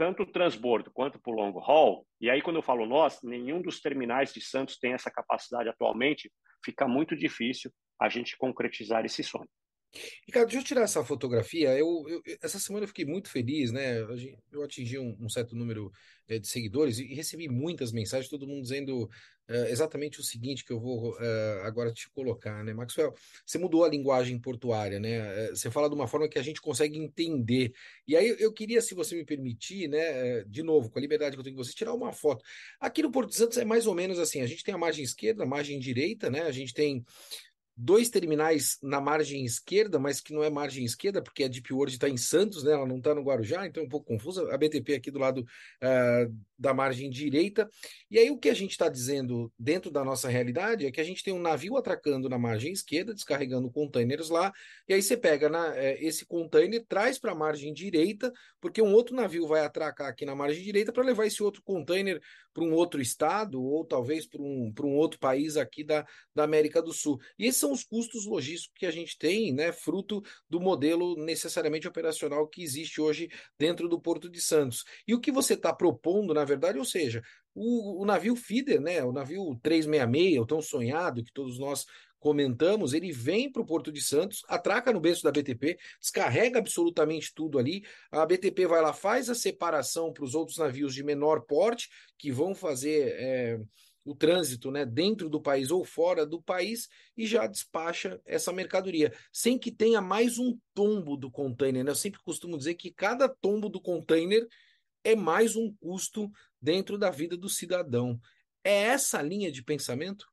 tanto 0.00 0.22
o 0.22 0.26
transbordo 0.26 0.90
quanto 0.90 1.20
para 1.20 1.30
o 1.30 1.36
long 1.36 1.52
haul, 1.58 2.06
e 2.18 2.30
aí 2.30 2.40
quando 2.40 2.56
eu 2.56 2.62
falo 2.62 2.86
nós, 2.86 3.18
nenhum 3.22 3.60
dos 3.60 3.82
terminais 3.82 4.32
de 4.32 4.40
Santos 4.40 4.78
tem 4.78 4.94
essa 4.94 5.10
capacidade 5.10 5.68
atualmente, 5.68 6.32
fica 6.64 6.88
muito 6.88 7.14
difícil 7.14 7.70
a 8.00 8.08
gente 8.08 8.34
concretizar 8.38 9.04
esse 9.04 9.22
sonho. 9.22 9.46
Ricardo, 10.24 10.48
deixa 10.48 10.60
eu 10.60 10.64
tirar 10.64 10.82
essa 10.82 11.04
fotografia. 11.04 11.76
Eu, 11.76 12.04
eu, 12.08 12.22
essa 12.42 12.58
semana 12.58 12.84
eu 12.84 12.88
fiquei 12.88 13.04
muito 13.04 13.28
feliz, 13.28 13.72
né? 13.72 13.98
Eu 14.52 14.62
atingi 14.62 14.98
um, 14.98 15.16
um 15.20 15.28
certo 15.28 15.56
número 15.56 15.90
é, 16.28 16.38
de 16.38 16.46
seguidores 16.46 16.98
e, 16.98 17.12
recebi 17.12 17.48
muitas 17.48 17.90
mensagens, 17.90 18.30
todo 18.30 18.46
mundo 18.46 18.62
dizendo 18.62 19.10
é, 19.48 19.68
exatamente 19.70 20.20
o 20.20 20.22
seguinte 20.22 20.64
que 20.64 20.72
eu 20.72 20.78
vou 20.78 21.18
é, 21.20 21.62
agora 21.64 21.92
te 21.92 22.08
colocar, 22.10 22.62
né? 22.62 22.72
Maxwell, 22.72 23.12
você 23.44 23.58
mudou 23.58 23.84
a 23.84 23.88
linguagem 23.88 24.38
portuária, 24.38 25.00
né? 25.00 25.48
você 25.48 25.70
fala 25.70 25.88
de 25.88 25.94
uma 25.96 26.06
forma 26.06 26.28
que 26.28 26.38
a 26.38 26.42
gente 26.42 26.60
consegue 26.60 26.96
entender. 26.96 27.72
E 28.06 28.16
aí 28.16 28.36
eu 28.38 28.52
queria, 28.52 28.80
se 28.80 28.94
você 28.94 29.16
me 29.16 29.24
permitir, 29.24 29.88
né? 29.88 30.44
de 30.44 30.62
novo, 30.62 30.88
com 30.88 30.98
a 31.00 31.02
liberdade 31.02 31.34
que 31.34 31.40
eu 31.40 31.44
tenho 31.44 31.56
com 31.56 31.64
você, 31.64 31.72
tirar 31.72 31.94
uma 31.94 32.12
foto. 32.12 32.44
Aqui 32.78 33.02
no 33.02 33.10
Porto 33.10 33.34
Santos 33.34 33.58
é 33.58 33.64
mais 33.64 33.88
ou 33.88 33.94
menos 33.94 34.20
assim: 34.20 34.40
a 34.40 34.46
gente 34.46 34.62
tem 34.62 34.72
a 34.72 34.78
margem 34.78 35.02
esquerda, 35.02 35.42
a 35.42 35.46
margem 35.46 35.80
direita, 35.80 36.30
né? 36.30 36.42
A 36.42 36.52
gente 36.52 36.72
tem 36.72 37.04
dois 37.82 38.10
terminais 38.10 38.76
na 38.82 39.00
margem 39.00 39.42
esquerda, 39.42 39.98
mas 39.98 40.20
que 40.20 40.34
não 40.34 40.44
é 40.44 40.50
margem 40.50 40.84
esquerda, 40.84 41.22
porque 41.22 41.44
a 41.44 41.48
Deep 41.48 41.72
World 41.72 41.94
está 41.94 42.08
em 42.08 42.16
Santos, 42.16 42.62
né? 42.62 42.72
Ela 42.72 42.86
não 42.86 42.98
está 42.98 43.14
no 43.14 43.22
Guarujá, 43.22 43.66
então 43.66 43.82
é 43.82 43.86
um 43.86 43.88
pouco 43.88 44.06
confusa. 44.06 44.52
A 44.52 44.58
BTP 44.58 44.94
aqui 44.94 45.10
do 45.10 45.18
lado 45.18 45.40
uh, 45.40 46.36
da 46.60 46.74
margem 46.74 47.08
direita. 47.08 47.66
E 48.10 48.18
aí 48.18 48.30
o 48.30 48.36
que 48.36 48.50
a 48.50 48.54
gente 48.54 48.72
está 48.72 48.86
dizendo 48.88 49.50
dentro 49.58 49.90
da 49.90 50.04
nossa 50.04 50.28
realidade 50.28 50.84
é 50.84 50.90
que 50.90 51.00
a 51.00 51.04
gente 51.04 51.24
tem 51.24 51.32
um 51.32 51.40
navio 51.40 51.78
atracando 51.78 52.28
na 52.28 52.38
margem 52.38 52.70
esquerda, 52.70 53.14
descarregando 53.14 53.70
containers 53.70 54.28
lá, 54.28 54.52
e 54.86 54.92
aí 54.92 55.02
você 55.02 55.16
pega 55.16 55.48
na, 55.48 55.74
é, 55.74 56.04
esse 56.04 56.26
container, 56.26 56.84
traz 56.86 57.18
para 57.18 57.32
a 57.32 57.34
margem 57.34 57.72
direita, 57.72 58.30
porque 58.60 58.82
um 58.82 58.92
outro 58.92 59.16
navio 59.16 59.48
vai 59.48 59.64
atracar 59.64 60.08
aqui 60.08 60.26
na 60.26 60.34
margem 60.34 60.62
direita 60.62 60.92
para 60.92 61.02
levar 61.02 61.26
esse 61.26 61.42
outro 61.42 61.62
container 61.62 62.20
para 62.52 62.64
um 62.64 62.74
outro 62.74 63.00
estado 63.00 63.62
ou 63.62 63.84
talvez 63.84 64.26
para 64.26 64.42
um, 64.42 64.72
um 64.82 64.96
outro 64.96 65.18
país 65.18 65.56
aqui 65.56 65.84
da, 65.84 66.04
da 66.34 66.44
América 66.44 66.82
do 66.82 66.92
Sul. 66.92 67.18
E 67.38 67.46
esses 67.46 67.60
são 67.60 67.72
os 67.72 67.84
custos 67.84 68.26
logísticos 68.26 68.76
que 68.76 68.86
a 68.86 68.90
gente 68.90 69.16
tem, 69.16 69.52
né, 69.52 69.72
fruto 69.72 70.22
do 70.48 70.60
modelo 70.60 71.16
necessariamente 71.24 71.88
operacional 71.88 72.46
que 72.48 72.62
existe 72.62 73.00
hoje 73.00 73.30
dentro 73.58 73.88
do 73.88 74.00
Porto 74.00 74.28
de 74.28 74.40
Santos. 74.40 74.84
E 75.06 75.14
o 75.14 75.20
que 75.20 75.30
você 75.30 75.54
está 75.54 75.72
propondo, 75.72 76.34
na 76.34 76.44
verdade, 76.50 76.78
ou 76.78 76.84
seja, 76.84 77.22
o, 77.54 78.02
o, 78.02 78.04
navio 78.04 78.36
feeder, 78.36 78.80
né, 78.80 79.02
o 79.02 79.12
navio 79.12 79.58
366, 79.62 80.38
o 80.38 80.46
tão 80.46 80.60
sonhado 80.62 81.24
que 81.24 81.32
todos 81.32 81.58
nós 81.58 81.84
comentamos, 82.20 82.92
ele 82.92 83.10
vem 83.10 83.50
para 83.50 83.62
o 83.62 83.66
Porto 83.66 83.90
de 83.90 84.00
Santos, 84.00 84.42
atraca 84.46 84.92
no 84.92 85.00
berço 85.00 85.24
da 85.24 85.32
BTP, 85.32 85.78
descarrega 85.98 86.58
absolutamente 86.58 87.32
tudo 87.34 87.58
ali. 87.58 87.82
A 88.12 88.26
BTP 88.26 88.66
vai 88.66 88.82
lá, 88.82 88.92
faz 88.92 89.30
a 89.30 89.34
separação 89.34 90.12
para 90.12 90.24
os 90.24 90.34
outros 90.34 90.58
navios 90.58 90.94
de 90.94 91.02
menor 91.02 91.40
porte, 91.46 91.88
que 92.18 92.30
vão 92.30 92.54
fazer 92.54 93.14
é, 93.16 93.58
o 94.04 94.14
trânsito 94.14 94.70
né, 94.70 94.84
dentro 94.84 95.30
do 95.30 95.40
país 95.40 95.70
ou 95.70 95.82
fora 95.82 96.26
do 96.26 96.42
país, 96.42 96.88
e 97.16 97.26
já 97.26 97.46
despacha 97.46 98.20
essa 98.26 98.52
mercadoria, 98.52 99.12
sem 99.32 99.58
que 99.58 99.72
tenha 99.72 100.02
mais 100.02 100.38
um 100.38 100.58
tombo 100.74 101.16
do 101.16 101.30
container. 101.30 101.82
Né? 101.82 101.90
Eu 101.90 101.96
sempre 101.96 102.20
costumo 102.22 102.58
dizer 102.58 102.74
que 102.74 102.92
cada 102.92 103.28
tombo 103.28 103.70
do 103.70 103.80
container 103.80 104.46
é 105.04 105.16
mais 105.16 105.56
um 105.56 105.74
custo 105.80 106.30
dentro 106.60 106.98
da 106.98 107.10
vida 107.10 107.36
do 107.36 107.48
cidadão. 107.48 108.18
É 108.64 108.84
essa 108.84 109.22
linha 109.22 109.50
de 109.50 109.62
pensamento? 109.62 110.26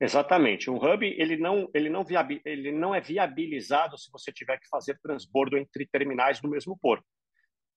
Exatamente. 0.00 0.70
Um 0.70 0.76
hub 0.76 1.04
ele 1.04 1.36
não, 1.36 1.68
ele, 1.74 1.88
não 1.88 2.04
viabi, 2.04 2.40
ele 2.44 2.72
não 2.72 2.94
é 2.94 3.00
viabilizado 3.00 3.96
se 3.96 4.10
você 4.10 4.32
tiver 4.32 4.58
que 4.58 4.68
fazer 4.68 4.98
transbordo 5.00 5.56
entre 5.56 5.86
terminais 5.86 6.42
no 6.42 6.50
mesmo 6.50 6.78
porto. 6.78 7.04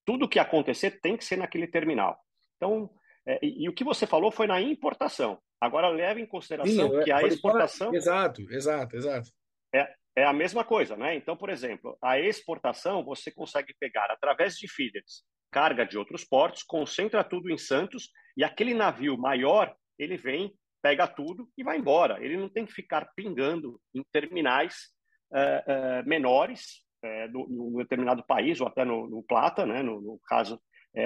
Tudo 0.06 0.28
que 0.28 0.40
acontecer 0.40 1.00
tem 1.02 1.18
que 1.18 1.26
ser 1.26 1.38
naquele 1.38 1.68
terminal. 1.68 2.18
Então, 2.56 2.90
é, 3.26 3.40
e, 3.42 3.66
e, 3.66 3.70
o 3.70 3.74
que 3.74 3.84
você 3.84 4.08
falou 4.08 4.32
foi 4.32 4.48
na 4.48 4.62
importação. 4.62 5.40
Agora 5.60 5.90
leve 5.90 6.22
em 6.22 6.26
consideração 6.26 6.90
Sim, 6.90 7.04
que 7.04 7.12
a 7.12 7.22
exportação. 7.24 7.88
Falar... 7.88 7.98
Exato, 7.98 8.42
exato, 8.52 8.96
exato. 8.96 9.30
É, 9.74 9.94
é 10.16 10.24
a 10.24 10.34
mesma 10.34 10.64
coisa, 10.64 10.96
né? 10.96 11.16
Então, 11.16 11.36
por 11.36 11.50
exemplo, 11.50 11.98
a 12.02 12.20
exportação 12.20 13.04
você 13.04 13.32
consegue 13.32 13.74
pegar 13.80 14.10
através 14.10 14.56
de 14.56 14.68
feeders 14.68 15.24
carga 15.52 15.86
de 15.86 15.98
outros 15.98 16.24
portos, 16.24 16.64
concentra 16.64 17.24
tudo 17.24 17.50
em 17.50 17.58
Santos 17.58 18.10
e 18.36 18.44
aquele 18.44 18.74
navio 18.74 19.18
maior 19.18 19.76
ele 19.98 20.18
vem 20.18 20.54
pega 20.82 21.08
tudo 21.08 21.50
e 21.58 21.64
vai 21.64 21.78
embora. 21.78 22.24
Ele 22.24 22.38
não 22.38 22.50
tem 22.50 22.66
que 22.66 22.72
ficar 22.72 23.10
pingando 23.16 23.80
em 23.94 24.04
terminais 24.12 24.90
uh, 25.32 26.04
uh, 26.04 26.08
menores 26.08 26.82
uh, 27.04 27.32
no 27.32 27.78
determinado 27.78 28.24
país, 28.26 28.62
ou 28.62 28.68
até 28.68 28.86
no, 28.86 29.08
no 29.08 29.24
Plata, 29.24 29.66
né, 29.66 29.82
no, 29.82 30.00
no 30.02 30.20
caso 30.26 30.60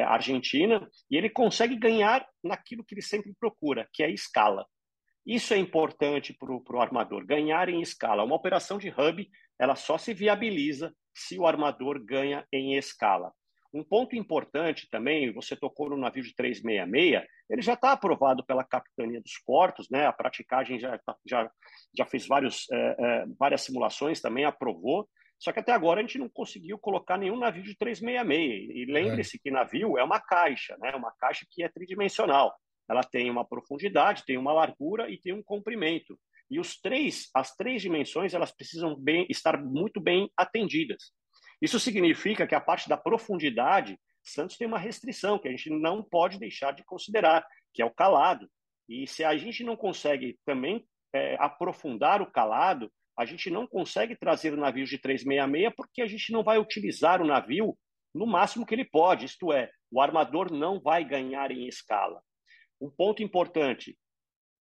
Argentina, 0.07 0.87
e 1.09 1.17
ele 1.17 1.29
consegue 1.29 1.75
ganhar 1.75 2.25
naquilo 2.41 2.81
que 2.81 2.93
ele 2.95 3.01
sempre 3.01 3.33
procura, 3.37 3.89
que 3.91 4.01
é 4.01 4.09
escala. 4.09 4.65
Isso 5.25 5.53
é 5.53 5.57
importante 5.57 6.33
para 6.33 6.49
o 6.49 6.79
armador, 6.79 7.25
ganhar 7.25 7.67
em 7.67 7.81
escala. 7.81 8.23
Uma 8.23 8.37
operação 8.37 8.77
de 8.77 8.87
hub 8.87 9.29
ela 9.59 9.75
só 9.75 9.97
se 9.97 10.13
viabiliza 10.13 10.95
se 11.13 11.37
o 11.37 11.45
armador 11.45 12.01
ganha 12.05 12.47
em 12.53 12.77
escala. 12.77 13.33
Um 13.73 13.83
ponto 13.83 14.15
importante 14.15 14.89
também, 14.89 15.31
você 15.31 15.55
tocou 15.55 15.89
no 15.89 15.97
navio 15.97 16.23
de 16.23 16.35
366, 16.35 17.25
ele 17.49 17.61
já 17.61 17.73
está 17.73 17.93
aprovado 17.93 18.45
pela 18.45 18.65
Capitania 18.65 19.21
dos 19.21 19.37
Portos, 19.45 19.87
né? 19.89 20.05
a 20.05 20.11
praticagem 20.11 20.79
já, 20.79 20.97
tá, 20.97 21.15
já, 21.25 21.49
já 21.97 22.05
fez 22.05 22.27
vários, 22.27 22.69
é, 22.71 22.95
é, 22.99 23.25
várias 23.39 23.61
simulações, 23.61 24.19
também 24.19 24.43
aprovou, 24.43 25.07
só 25.41 25.51
que 25.51 25.59
até 25.59 25.71
agora 25.71 25.99
a 25.99 26.03
gente 26.03 26.19
não 26.19 26.29
conseguiu 26.29 26.77
colocar 26.77 27.17
nenhum 27.17 27.37
navio 27.37 27.63
de 27.63 27.75
366. 27.75 28.69
E 28.69 28.85
lembre-se 28.85 29.39
que 29.39 29.49
navio 29.49 29.97
é 29.97 30.03
uma 30.03 30.19
caixa, 30.19 30.77
né? 30.79 30.93
uma 30.95 31.11
caixa 31.13 31.47
que 31.49 31.63
é 31.63 31.69
tridimensional. 31.69 32.53
Ela 32.87 33.03
tem 33.03 33.29
uma 33.31 33.43
profundidade, 33.43 34.23
tem 34.25 34.37
uma 34.37 34.53
largura 34.53 35.09
e 35.09 35.19
tem 35.19 35.33
um 35.33 35.41
comprimento. 35.41 36.15
E 36.49 36.59
os 36.59 36.79
três, 36.79 37.29
as 37.33 37.55
três 37.55 37.81
dimensões, 37.81 38.33
elas 38.33 38.51
precisam 38.51 38.95
bem, 38.95 39.25
estar 39.29 39.57
muito 39.57 39.99
bem 39.99 40.29
atendidas. 40.37 41.11
Isso 41.61 41.79
significa 41.79 42.47
que 42.47 42.55
a 42.55 42.61
parte 42.61 42.89
da 42.89 42.97
profundidade, 42.97 43.99
Santos 44.23 44.57
tem 44.57 44.67
uma 44.67 44.79
restrição 44.79 45.37
que 45.37 45.47
a 45.47 45.51
gente 45.51 45.69
não 45.69 46.03
pode 46.03 46.39
deixar 46.39 46.71
de 46.71 46.83
considerar, 46.83 47.45
que 47.73 47.81
é 47.81 47.85
o 47.85 47.93
calado. 47.93 48.49
E 48.89 49.07
se 49.07 49.23
a 49.23 49.35
gente 49.37 49.63
não 49.63 49.75
consegue 49.75 50.39
também 50.45 50.85
é, 51.13 51.35
aprofundar 51.39 52.21
o 52.21 52.31
calado, 52.31 52.91
a 53.17 53.25
gente 53.25 53.49
não 53.49 53.67
consegue 53.67 54.15
trazer 54.15 54.55
navios 54.57 54.89
de 54.89 54.97
366 54.97 55.73
porque 55.75 56.01
a 56.01 56.07
gente 56.07 56.31
não 56.31 56.43
vai 56.43 56.57
utilizar 56.57 57.21
o 57.21 57.25
navio 57.25 57.77
no 58.13 58.25
máximo 58.25 58.65
que 58.65 58.73
ele 58.73 58.85
pode, 58.85 59.25
isto 59.25 59.53
é, 59.53 59.69
o 59.89 60.01
armador 60.01 60.51
não 60.51 60.79
vai 60.79 61.03
ganhar 61.05 61.51
em 61.51 61.67
escala. 61.67 62.21
Um 62.79 62.89
ponto 62.89 63.23
importante: 63.23 63.97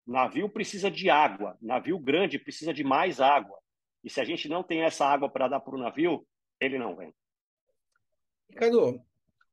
navio 0.06 0.49
precisa 0.49 0.89
de 0.89 1.10
água, 1.10 1.58
navio 1.62 1.99
grande 1.99 2.39
precisa 2.39 2.73
de 2.73 2.84
mais 2.84 3.19
água. 3.19 3.58
E 4.03 4.10
se 4.10 4.19
a 4.19 4.25
gente 4.25 4.49
não 4.49 4.63
tem 4.63 4.84
essa 4.84 5.06
água 5.06 5.29
para 5.29 5.47
dar 5.47 5.60
para 5.60 5.75
o 5.75 5.79
navio, 5.79 6.25
ele 6.63 6.78
não 6.78 6.95
vem. 6.95 7.13
Ricardo, 8.49 9.02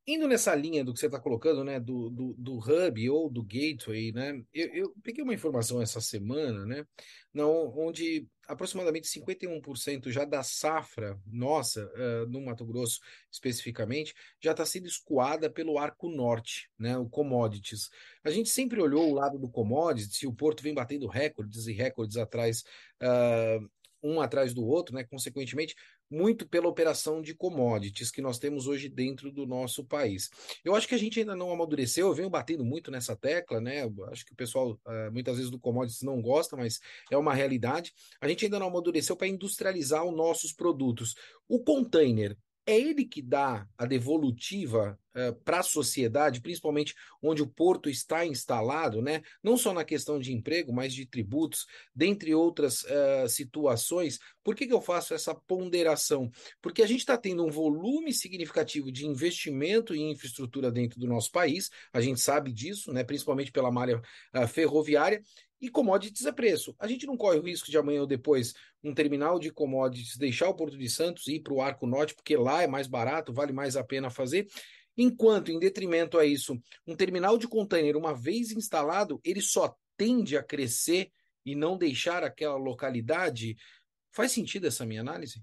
indo 0.07 0.27
nessa 0.27 0.55
linha 0.55 0.85
do 0.85 0.92
que 0.92 1.01
você 1.01 1.07
está 1.07 1.20
colocando, 1.20 1.64
né, 1.64 1.79
do, 1.79 2.11
do, 2.11 2.35
do, 2.37 2.59
hub 2.59 3.11
ou 3.11 3.31
do 3.31 3.42
gateway, 3.42 4.12
né, 4.12 4.42
eu, 4.53 4.75
eu, 4.75 4.94
peguei 5.03 5.23
uma 5.23 5.35
informação 5.35 5.81
essa 5.81 6.01
semana, 6.01 6.66
né, 6.66 6.87
onde 7.35 8.27
aproximadamente 8.49 9.07
51% 9.09 10.11
já 10.11 10.25
da 10.25 10.42
safra 10.42 11.18
nossa, 11.27 11.87
uh, 11.87 12.29
no 12.29 12.40
Mato 12.40 12.64
Grosso 12.64 12.99
especificamente, 13.31 14.12
já 14.40 14.51
está 14.51 14.66
sendo 14.66 14.87
escoada 14.87 15.49
pelo 15.49 15.79
arco 15.79 16.09
norte, 16.09 16.68
né, 16.79 16.96
o 16.99 17.09
commodities. 17.09 17.88
A 18.25 18.31
gente 18.31 18.49
sempre 18.49 18.81
olhou 18.81 19.09
o 19.09 19.14
lado 19.14 19.38
do 19.38 19.49
commodities, 19.49 20.23
e 20.23 20.27
o 20.27 20.35
Porto 20.35 20.62
vem 20.62 20.75
batendo 20.75 21.07
recordes 21.07 21.66
e 21.66 21.73
recordes 21.73 22.16
atrás, 22.16 22.64
uh, 23.01 23.70
um 24.03 24.20
atrás 24.20 24.53
do 24.53 24.64
outro, 24.64 24.94
né, 24.94 25.05
consequentemente, 25.05 25.77
muito 26.11 26.49
pela 26.49 26.68
operação 26.68 27.23
de 27.23 27.35
commodities 27.35 28.11
que 28.11 28.20
nós 28.20 28.38
temos 28.38 28.66
hoje 28.66 28.88
dentro 28.88 29.31
do 29.31 29.46
nosso 29.46 29.85
país. 29.85 30.29
Eu 30.64 30.75
acho 30.75 30.88
que 30.88 30.94
a 30.94 30.99
gente 30.99 31.20
ainda 31.20 31.37
não 31.37 31.53
amadureceu, 31.53 32.09
eu 32.09 32.14
venho 32.14 32.29
batendo 32.29 32.64
muito 32.64 32.90
nessa 32.90 33.14
tecla, 33.14 33.61
né? 33.61 33.85
Eu 33.85 34.05
acho 34.07 34.25
que 34.25 34.33
o 34.33 34.37
pessoal 34.37 34.73
uh, 34.73 35.12
muitas 35.12 35.37
vezes 35.37 35.51
do 35.51 35.59
commodities 35.59 36.03
não 36.03 36.20
gosta, 36.20 36.57
mas 36.57 36.81
é 37.11 37.16
uma 37.16 37.35
realidade. 37.35 37.94
A 38.20 38.29
gente 38.29 38.44
ainda 38.44 38.59
não 38.59 38.66
amadureceu 38.66 39.16
para 39.16 39.29
industrializar 39.29 40.05
os 40.05 40.14
nossos 40.14 40.53
produtos. 40.53 41.14
O 41.49 41.62
container, 41.62 42.37
é 42.71 42.81
ele 42.81 43.05
que 43.05 43.23
dá 43.23 43.67
a 43.77 43.87
devolutiva 43.87 44.99
uh, 45.15 45.35
para 45.45 45.61
a 45.61 45.63
sociedade, 45.63 46.41
principalmente 46.41 46.95
onde 47.23 47.43
o 47.43 47.47
porto 47.47 47.89
está 47.89 48.25
instalado, 48.25 49.03
né? 49.03 49.23
não 49.43 49.57
só 49.57 49.73
na 49.73 49.85
questão 49.85 50.19
de 50.19 50.33
emprego, 50.33 50.73
mas 50.73 50.95
de 50.95 51.07
tributos, 51.07 51.67
dentre 51.95 52.35
outras 52.35 52.83
uh, 52.85 53.29
situações. 53.29 54.19
Por 54.43 54.55
que, 54.55 54.67
que 54.67 54.73
eu 54.73 54.81
faço 54.81 55.15
essa 55.15 55.35
ponderação? 55.35 56.31
Porque 56.61 56.83
a 56.83 56.87
gente 56.87 57.01
está 57.01 57.17
tendo 57.17 57.45
um 57.45 57.51
volume 57.51 58.13
significativo 58.13 58.91
de 58.91 59.07
investimento 59.07 59.95
em 59.95 60.13
infraestrutura 60.13 60.71
dentro 60.71 60.99
do 60.99 61.07
nosso 61.07 61.31
país, 61.31 61.71
a 61.93 62.01
gente 62.01 62.21
sabe 62.21 62.53
disso, 62.53 62.93
né? 62.93 63.05
principalmente 63.05 63.53
pela 63.53 63.71
malha 63.71 64.01
uh, 64.35 64.47
ferroviária, 64.49 65.23
e 65.61 65.68
commodities 65.68 66.25
é 66.25 66.33
preço. 66.33 66.75
A 66.79 66.87
gente 66.87 67.07
não 67.07 67.16
corre 67.16 67.38
o 67.38 67.42
risco 67.42 67.70
de 67.70 67.77
amanhã 67.77 68.01
ou 68.01 68.07
depois 68.07 68.55
um 68.83 68.94
terminal 68.94 69.38
de 69.38 69.51
commodities 69.51 70.16
deixar 70.16 70.49
o 70.49 70.55
Porto 70.55 70.79
de 70.79 70.88
Santos 70.88 71.27
e 71.27 71.35
ir 71.35 71.40
para 71.40 71.53
o 71.53 71.61
Arco 71.61 71.87
Norte, 71.87 72.14
porque 72.14 72.37
lá 72.37 72.62
é 72.62 72.66
mais 72.66 72.87
barato, 72.87 73.33
vale 73.33 73.53
mais 73.53 73.77
a 73.77 73.85
pena 73.85 74.09
fazer. 74.09 74.46
Enquanto, 74.96 75.51
em 75.51 75.59
detrimento 75.59 76.18
a 76.18 76.25
isso, 76.25 76.61
um 76.87 76.96
terminal 76.96 77.38
de 77.38 77.46
container, 77.46 77.96
uma 77.96 78.14
vez 78.14 78.53
instalado, 78.53 79.20
ele 79.25 79.40
só 79.40 79.75
tende 79.96 80.37
a 80.37 80.42
crescer 80.42 81.11
e 81.44 81.55
não 81.55 81.77
deixar 81.77 82.25
aquela 82.25 82.57
localidade. 82.57 83.57
Faz 84.12 84.33
sentido 84.33 84.66
essa 84.66 84.87
minha 84.87 85.01
análise? 85.01 85.42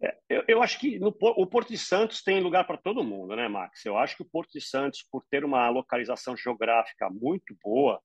É, 0.00 0.16
eu, 0.28 0.44
eu, 0.46 0.62
acho 0.62 0.78
que 0.78 0.98
no, 0.98 1.08
o 1.08 1.46
Porto 1.46 1.70
de 1.70 1.78
Santos 1.78 2.22
tem 2.22 2.40
lugar 2.40 2.64
para 2.64 2.78
todo 2.78 3.02
mundo, 3.02 3.34
né, 3.34 3.48
Max? 3.48 3.84
Eu 3.84 3.98
acho 3.98 4.16
que 4.16 4.22
o 4.22 4.28
Porto 4.28 4.52
de 4.52 4.60
Santos, 4.60 5.04
por 5.10 5.24
ter 5.28 5.44
uma 5.44 5.68
localização 5.70 6.36
geográfica 6.36 7.10
muito 7.10 7.56
boa, 7.62 8.00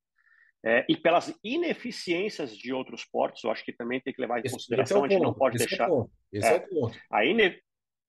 é, 0.66 0.86
e 0.88 0.96
pelas 0.96 1.38
ineficiências 1.44 2.58
de 2.58 2.72
outros 2.72 3.04
portos, 3.04 3.44
eu 3.44 3.52
acho 3.52 3.66
que 3.66 3.74
também 3.74 4.00
tem 4.00 4.14
que 4.14 4.22
levar 4.22 4.40
em 4.40 4.44
esse, 4.46 4.54
consideração, 4.54 5.06
esse 5.06 5.06
é 5.06 5.08
a 5.08 5.10
gente 5.10 5.20
ponto, 5.20 5.32
não 5.32 5.38
pode 5.38 5.58
esse 5.58 5.68
deixar. 5.68 5.90
É 5.90 6.38
é, 6.38 6.56
é. 6.56 6.64
A, 7.12 7.26
ine, 7.26 7.60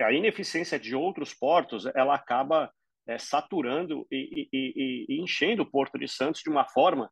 a, 0.00 0.12
ineficiência 0.12 0.78
de 0.78 0.94
outros 0.94 1.34
portos, 1.34 1.84
ela 1.94 2.14
acaba 2.14 2.70
é, 3.08 3.18
saturando 3.18 4.06
e, 4.10 4.48
e, 4.52 5.06
e, 5.08 5.20
enchendo 5.20 5.62
o 5.62 5.70
Porto 5.70 5.98
de 5.98 6.06
Santos 6.06 6.42
de 6.42 6.50
uma 6.50 6.64
forma 6.64 7.10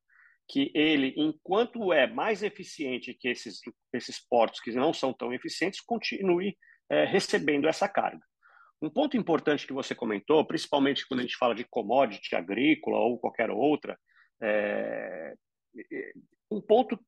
que 0.48 0.70
ele, 0.74 1.12
enquanto 1.16 1.92
é 1.92 2.06
mais 2.06 2.42
eficiente 2.42 3.14
que 3.14 3.28
esses, 3.28 3.60
esses 3.92 4.24
portos 4.28 4.60
que 4.60 4.70
não 4.72 4.92
são 4.92 5.12
tão 5.12 5.32
eficientes, 5.32 5.80
continue 5.80 6.56
é, 6.88 7.04
recebendo 7.04 7.68
essa 7.68 7.88
carga. 7.88 8.22
Um 8.80 8.90
ponto 8.90 9.16
importante 9.16 9.66
que 9.66 9.72
você 9.72 9.94
comentou, 9.94 10.44
principalmente 10.44 11.06
quando 11.06 11.20
a 11.20 11.22
gente 11.22 11.36
fala 11.36 11.54
de 11.54 11.64
commodity 11.64 12.34
agrícola 12.34 12.98
ou 12.98 13.18
qualquer 13.18 13.50
outra, 13.50 13.98
é... 14.42 15.34
um 16.50 16.60
ponto 16.60 16.98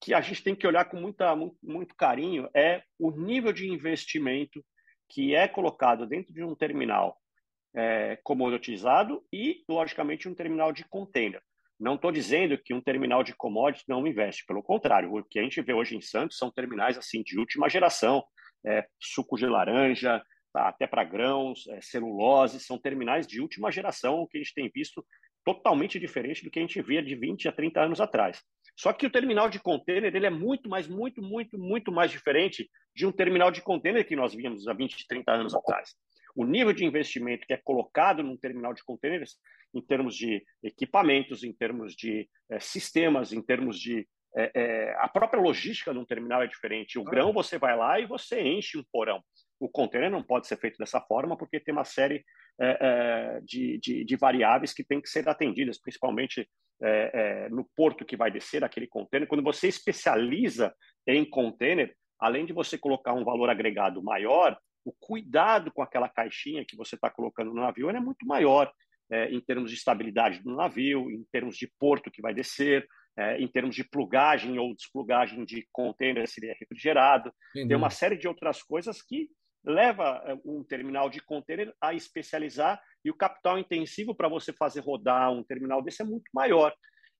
que 0.00 0.12
a 0.12 0.20
gente 0.20 0.42
tem 0.42 0.54
que 0.54 0.66
olhar 0.66 0.84
com 0.86 0.96
muita, 0.96 1.34
muito, 1.36 1.56
muito 1.62 1.94
carinho 1.94 2.48
é 2.54 2.82
o 2.98 3.10
nível 3.10 3.52
de 3.52 3.68
investimento 3.68 4.64
que 5.08 5.34
é 5.34 5.46
colocado 5.46 6.06
dentro 6.06 6.32
de 6.32 6.42
um 6.42 6.54
terminal 6.54 7.16
é, 7.74 8.18
comoditizado 8.22 9.24
e, 9.32 9.62
logicamente, 9.68 10.28
um 10.28 10.34
terminal 10.34 10.72
de 10.72 10.84
container. 10.84 11.40
Não 11.78 11.94
estou 11.94 12.12
dizendo 12.12 12.58
que 12.58 12.74
um 12.74 12.80
terminal 12.80 13.22
de 13.22 13.34
commodities 13.34 13.86
não 13.88 14.06
investe, 14.06 14.44
pelo 14.46 14.62
contrário, 14.62 15.14
o 15.14 15.24
que 15.24 15.38
a 15.38 15.42
gente 15.42 15.60
vê 15.62 15.72
hoje 15.72 15.96
em 15.96 16.00
Santos 16.00 16.36
são 16.36 16.50
terminais 16.50 16.96
assim 16.98 17.22
de 17.22 17.38
última 17.38 17.68
geração, 17.68 18.24
é, 18.64 18.86
suco 19.00 19.36
de 19.36 19.46
laranja, 19.46 20.22
tá, 20.52 20.68
até 20.68 20.86
para 20.86 21.04
grãos, 21.04 21.66
é, 21.68 21.80
celulose, 21.80 22.60
são 22.60 22.78
terminais 22.78 23.26
de 23.26 23.40
última 23.40 23.70
geração 23.70 24.26
que 24.30 24.38
a 24.38 24.40
gente 24.40 24.54
tem 24.54 24.70
visto 24.72 25.04
totalmente 25.44 25.98
diferente 25.98 26.44
do 26.44 26.50
que 26.50 26.58
a 26.58 26.62
gente 26.62 26.80
via 26.82 27.02
de 27.02 27.14
20 27.14 27.48
a 27.48 27.52
30 27.52 27.80
anos 27.80 28.00
atrás. 28.00 28.42
Só 28.76 28.92
que 28.92 29.06
o 29.06 29.10
terminal 29.10 29.48
de 29.48 29.60
container 29.60 30.14
ele 30.14 30.26
é 30.26 30.30
muito 30.30 30.68
mais, 30.68 30.88
muito, 30.88 31.22
muito, 31.22 31.58
muito 31.58 31.92
mais 31.92 32.10
diferente 32.10 32.70
de 32.94 33.06
um 33.06 33.12
terminal 33.12 33.50
de 33.50 33.62
container 33.62 34.06
que 34.06 34.16
nós 34.16 34.34
víamos 34.34 34.66
há 34.66 34.72
20, 34.72 35.06
30 35.06 35.32
anos 35.32 35.54
atrás. 35.54 35.94
O 36.34 36.44
nível 36.44 36.72
de 36.72 36.84
investimento 36.84 37.46
que 37.46 37.52
é 37.52 37.58
colocado 37.58 38.22
num 38.22 38.36
terminal 38.36 38.72
de 38.72 38.82
containers, 38.82 39.36
em 39.74 39.82
termos 39.82 40.16
de 40.16 40.42
equipamentos, 40.62 41.44
em 41.44 41.52
termos 41.52 41.94
de 41.94 42.28
é, 42.50 42.58
sistemas, 42.60 43.32
em 43.32 43.42
termos 43.42 43.78
de. 43.78 44.06
É, 44.34 44.50
é, 44.54 44.96
a 44.98 45.08
própria 45.08 45.42
logística 45.42 45.92
de 45.92 45.98
um 45.98 46.06
terminal 46.06 46.42
é 46.42 46.46
diferente. 46.46 46.98
O 46.98 47.04
grão 47.04 47.32
você 47.34 47.58
vai 47.58 47.76
lá 47.76 48.00
e 48.00 48.06
você 48.06 48.40
enche 48.40 48.78
um 48.78 48.84
porão. 48.90 49.22
O 49.62 49.68
container 49.68 50.10
não 50.10 50.24
pode 50.24 50.48
ser 50.48 50.56
feito 50.56 50.76
dessa 50.76 51.00
forma, 51.00 51.36
porque 51.36 51.60
tem 51.60 51.72
uma 51.72 51.84
série 51.84 52.24
é, 52.60 52.78
é, 52.80 53.40
de, 53.42 53.78
de, 53.78 54.04
de, 54.04 54.16
variáveis 54.16 54.74
que 54.74 54.82
têm 54.82 55.00
que 55.00 55.08
ser 55.08 55.28
atendidas, 55.28 55.80
principalmente 55.80 56.48
é, 56.82 57.48
no 57.48 57.64
porto 57.76 58.04
que 58.04 58.16
vai 58.16 58.28
descer 58.28 58.64
aquele 58.64 58.88
container. 58.88 59.28
Quando 59.28 59.44
você 59.44 59.68
especializa 59.68 60.74
em 61.06 61.24
container, 61.24 61.94
além 62.18 62.44
de 62.44 62.52
você 62.52 62.76
colocar 62.76 63.12
um 63.12 63.24
valor 63.24 63.48
agregado 63.48 64.02
maior, 64.02 64.58
o 64.84 64.92
cuidado 64.98 65.70
com 65.72 65.80
aquela 65.80 66.08
caixinha 66.08 66.64
que 66.66 66.76
você 66.76 66.96
está 66.96 67.08
colocando 67.08 67.54
no 67.54 67.60
navio 67.60 67.88
é 67.88 68.00
muito 68.00 68.26
maior 68.26 68.72
é, 69.12 69.30
em 69.30 69.40
termos 69.40 69.70
de 69.70 69.76
estabilidade 69.76 70.42
do 70.42 70.56
navio, 70.56 71.08
em 71.08 71.24
termos 71.30 71.56
de 71.56 71.70
porto 71.78 72.10
que 72.10 72.20
vai 72.20 72.34
descer, 72.34 72.84
é, 73.16 73.40
em 73.40 73.46
termos 73.46 73.76
de 73.76 73.84
plugagem 73.84 74.58
ou 74.58 74.74
desplugagem 74.74 75.44
de 75.44 75.68
container 75.70 76.26
se 76.26 76.40
ele 76.40 76.50
é 76.50 76.56
refrigerado. 76.58 77.32
Entendi. 77.50 77.68
Tem 77.68 77.76
uma 77.76 77.90
série 77.90 78.16
de 78.16 78.26
outras 78.26 78.62
coisas 78.62 79.02
que 79.02 79.28
leva 79.64 80.22
é, 80.26 80.34
um 80.44 80.64
terminal 80.64 81.08
de 81.08 81.20
container 81.20 81.72
a 81.80 81.94
especializar 81.94 82.80
e 83.04 83.10
o 83.10 83.16
capital 83.16 83.58
intensivo 83.58 84.14
para 84.14 84.28
você 84.28 84.52
fazer 84.52 84.80
rodar 84.80 85.32
um 85.32 85.42
terminal 85.42 85.82
desse 85.82 86.02
é 86.02 86.04
muito 86.04 86.30
maior. 86.32 86.74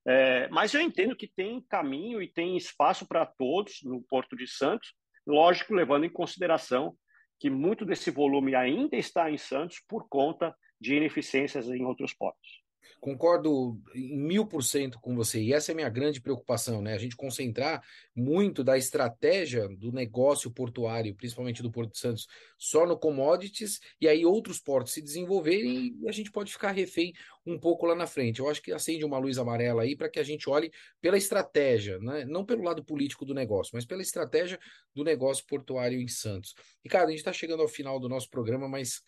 É, 0.06 0.48
mas 0.48 0.74
eu 0.74 0.80
entendo 0.80 1.16
que 1.16 1.28
tem 1.28 1.64
caminho 1.68 2.20
e 2.20 2.28
tem 2.28 2.56
espaço 2.56 3.06
para 3.06 3.24
todos 3.24 3.80
no 3.84 4.02
Porto 4.02 4.36
de 4.36 4.46
Santos, 4.46 4.92
lógico, 5.26 5.74
levando 5.74 6.04
em 6.04 6.10
consideração 6.10 6.96
que 7.38 7.48
muito 7.50 7.84
desse 7.84 8.10
volume 8.10 8.54
ainda 8.54 8.96
está 8.96 9.30
em 9.30 9.38
Santos 9.38 9.80
por 9.88 10.08
conta 10.08 10.54
de 10.80 10.94
ineficiências 10.94 11.68
em 11.68 11.84
outros 11.84 12.12
portos. 12.12 12.61
Concordo 13.00 13.80
em 13.94 14.16
mil 14.16 14.46
por 14.46 14.62
cento 14.62 15.00
com 15.00 15.14
você, 15.14 15.40
e 15.40 15.52
essa 15.52 15.70
é 15.70 15.72
a 15.72 15.76
minha 15.76 15.88
grande 15.88 16.20
preocupação, 16.20 16.80
né? 16.80 16.94
A 16.94 16.98
gente 16.98 17.16
concentrar 17.16 17.82
muito 18.14 18.62
da 18.62 18.76
estratégia 18.76 19.68
do 19.68 19.92
negócio 19.92 20.50
portuário, 20.50 21.14
principalmente 21.14 21.62
do 21.62 21.70
Porto 21.70 21.96
Santos, 21.96 22.26
só 22.58 22.86
no 22.86 22.98
commodities, 22.98 23.80
e 24.00 24.06
aí 24.06 24.24
outros 24.24 24.58
portos 24.58 24.92
se 24.92 25.02
desenvolverem 25.02 25.96
e 26.00 26.08
a 26.08 26.12
gente 26.12 26.30
pode 26.30 26.52
ficar 26.52 26.70
refém 26.72 27.12
um 27.44 27.58
pouco 27.58 27.86
lá 27.86 27.94
na 27.94 28.06
frente. 28.06 28.40
Eu 28.40 28.48
acho 28.48 28.62
que 28.62 28.72
acende 28.72 29.04
uma 29.04 29.18
luz 29.18 29.38
amarela 29.38 29.82
aí 29.82 29.96
para 29.96 30.08
que 30.08 30.20
a 30.20 30.22
gente 30.22 30.48
olhe 30.48 30.70
pela 31.00 31.16
estratégia, 31.16 31.98
né? 31.98 32.24
não 32.24 32.44
pelo 32.44 32.62
lado 32.62 32.84
político 32.84 33.24
do 33.24 33.34
negócio, 33.34 33.72
mas 33.74 33.84
pela 33.84 34.02
estratégia 34.02 34.58
do 34.94 35.02
negócio 35.02 35.44
portuário 35.46 36.00
em 36.00 36.08
Santos. 36.08 36.54
E, 36.84 36.88
cara, 36.88 37.06
a 37.06 37.10
gente 37.10 37.18
está 37.18 37.32
chegando 37.32 37.62
ao 37.62 37.68
final 37.68 37.98
do 37.98 38.08
nosso 38.08 38.28
programa, 38.30 38.68
mas 38.68 39.02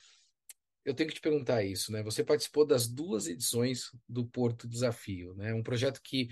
eu 0.84 0.94
tenho 0.94 1.08
que 1.08 1.14
te 1.14 1.20
perguntar 1.20 1.64
isso, 1.64 1.90
né? 1.90 2.02
Você 2.02 2.22
participou 2.22 2.66
das 2.66 2.86
duas 2.86 3.26
edições 3.26 3.90
do 4.08 4.26
Porto 4.26 4.68
Desafio, 4.68 5.34
né? 5.34 5.54
Um 5.54 5.62
projeto 5.62 6.00
que 6.02 6.28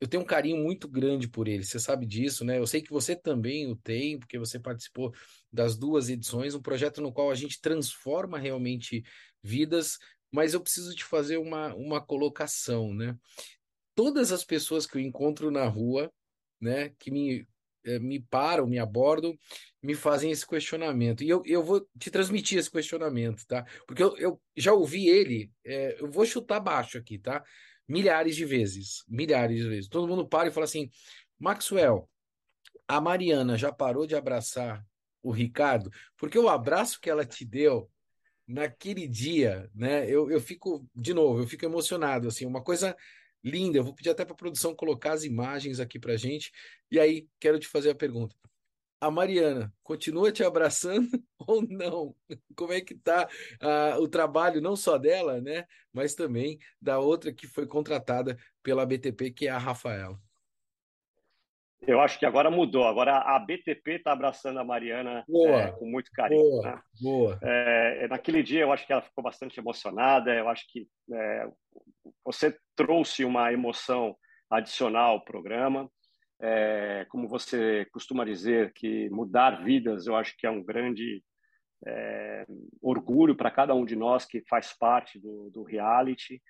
eu 0.00 0.08
tenho 0.08 0.22
um 0.22 0.26
carinho 0.26 0.56
muito 0.56 0.88
grande 0.88 1.28
por 1.28 1.46
ele, 1.46 1.62
você 1.62 1.78
sabe 1.78 2.06
disso, 2.06 2.44
né? 2.44 2.58
Eu 2.58 2.66
sei 2.66 2.80
que 2.80 2.90
você 2.90 3.14
também 3.14 3.70
o 3.70 3.76
tem, 3.76 4.18
porque 4.18 4.38
você 4.38 4.58
participou 4.58 5.12
das 5.52 5.76
duas 5.76 6.08
edições, 6.08 6.54
um 6.54 6.62
projeto 6.62 7.00
no 7.00 7.12
qual 7.12 7.30
a 7.30 7.34
gente 7.34 7.60
transforma 7.60 8.38
realmente 8.38 9.04
vidas, 9.42 9.98
mas 10.32 10.54
eu 10.54 10.60
preciso 10.60 10.94
te 10.94 11.04
fazer 11.04 11.36
uma, 11.36 11.74
uma 11.74 12.04
colocação, 12.04 12.92
né? 12.92 13.16
Todas 13.94 14.32
as 14.32 14.44
pessoas 14.44 14.86
que 14.86 14.96
eu 14.96 15.02
encontro 15.02 15.50
na 15.50 15.66
rua, 15.66 16.10
né, 16.60 16.90
que 16.98 17.10
me 17.10 17.46
me 18.00 18.20
param, 18.20 18.66
me 18.66 18.78
abordam, 18.78 19.36
me 19.82 19.94
fazem 19.94 20.30
esse 20.30 20.46
questionamento. 20.46 21.22
E 21.22 21.28
eu, 21.28 21.42
eu 21.44 21.62
vou 21.62 21.86
te 21.98 22.10
transmitir 22.10 22.58
esse 22.58 22.70
questionamento, 22.70 23.44
tá? 23.46 23.64
Porque 23.86 24.02
eu, 24.02 24.16
eu 24.16 24.40
já 24.56 24.72
ouvi 24.72 25.08
ele, 25.08 25.50
é, 25.64 26.00
eu 26.00 26.10
vou 26.10 26.24
chutar 26.24 26.60
baixo 26.60 26.96
aqui, 26.98 27.18
tá? 27.18 27.42
Milhares 27.88 28.36
de 28.36 28.44
vezes, 28.44 29.04
milhares 29.08 29.62
de 29.62 29.68
vezes. 29.68 29.88
Todo 29.88 30.06
mundo 30.06 30.26
para 30.26 30.48
e 30.48 30.52
fala 30.52 30.64
assim: 30.64 30.90
Maxwell, 31.38 32.08
a 32.86 33.00
Mariana 33.00 33.58
já 33.58 33.72
parou 33.72 34.06
de 34.06 34.14
abraçar 34.14 34.84
o 35.22 35.30
Ricardo? 35.30 35.90
Porque 36.16 36.38
o 36.38 36.48
abraço 36.48 37.00
que 37.00 37.10
ela 37.10 37.24
te 37.24 37.44
deu 37.44 37.90
naquele 38.46 39.08
dia, 39.08 39.68
né? 39.74 40.08
Eu, 40.08 40.30
eu 40.30 40.40
fico, 40.40 40.86
de 40.94 41.12
novo, 41.14 41.40
eu 41.40 41.46
fico 41.46 41.64
emocionado, 41.64 42.28
assim, 42.28 42.46
uma 42.46 42.62
coisa 42.62 42.96
linda. 43.44 43.78
Eu 43.78 43.84
vou 43.84 43.94
pedir 43.94 44.10
até 44.10 44.24
para 44.24 44.34
a 44.34 44.36
produção 44.36 44.74
colocar 44.74 45.12
as 45.12 45.24
imagens 45.24 45.80
aqui 45.80 45.98
para 45.98 46.16
gente. 46.16 46.50
E 46.90 46.98
aí, 46.98 47.26
quero 47.40 47.58
te 47.58 47.68
fazer 47.68 47.90
a 47.90 47.94
pergunta. 47.94 48.34
A 49.00 49.10
Mariana 49.10 49.72
continua 49.82 50.30
te 50.30 50.44
abraçando 50.44 51.08
ou 51.38 51.60
não? 51.68 52.14
Como 52.54 52.72
é 52.72 52.80
que 52.80 52.94
está 52.94 53.28
uh, 53.60 54.00
o 54.00 54.06
trabalho 54.06 54.60
não 54.60 54.76
só 54.76 54.96
dela, 54.96 55.40
né, 55.40 55.64
mas 55.92 56.14
também 56.14 56.56
da 56.80 57.00
outra 57.00 57.32
que 57.32 57.48
foi 57.48 57.66
contratada 57.66 58.38
pela 58.62 58.86
BTP, 58.86 59.32
que 59.32 59.48
é 59.48 59.50
a 59.50 59.58
Rafaela? 59.58 60.16
Eu 61.86 62.00
acho 62.00 62.18
que 62.18 62.24
agora 62.24 62.50
mudou. 62.50 62.84
Agora 62.84 63.18
a 63.18 63.38
BTP 63.40 63.94
está 63.94 64.12
abraçando 64.12 64.60
a 64.60 64.64
Mariana 64.64 65.24
é, 65.28 65.72
com 65.72 65.86
muito 65.86 66.10
carinho. 66.12 66.40
Boa, 66.40 66.62
né? 66.62 66.82
boa. 67.00 67.38
É, 67.42 68.06
naquele 68.08 68.42
dia 68.42 68.60
eu 68.60 68.72
acho 68.72 68.86
que 68.86 68.92
ela 68.92 69.02
ficou 69.02 69.22
bastante 69.22 69.58
emocionada. 69.58 70.32
Eu 70.32 70.48
acho 70.48 70.64
que 70.68 70.86
é, 71.12 71.48
você 72.24 72.56
trouxe 72.76 73.24
uma 73.24 73.52
emoção 73.52 74.16
adicional 74.50 75.12
ao 75.12 75.24
programa. 75.24 75.90
É, 76.40 77.06
como 77.08 77.28
você 77.28 77.86
costuma 77.92 78.24
dizer, 78.24 78.72
que 78.74 79.08
mudar 79.10 79.62
vidas, 79.62 80.06
eu 80.06 80.16
acho 80.16 80.36
que 80.36 80.46
é 80.46 80.50
um 80.50 80.62
grande 80.62 81.22
é, 81.86 82.44
orgulho 82.80 83.36
para 83.36 83.50
cada 83.50 83.74
um 83.74 83.84
de 83.84 83.96
nós 83.96 84.24
que 84.24 84.42
faz 84.48 84.76
parte 84.76 85.18
do, 85.20 85.50
do 85.50 85.62
reality. 85.62 86.42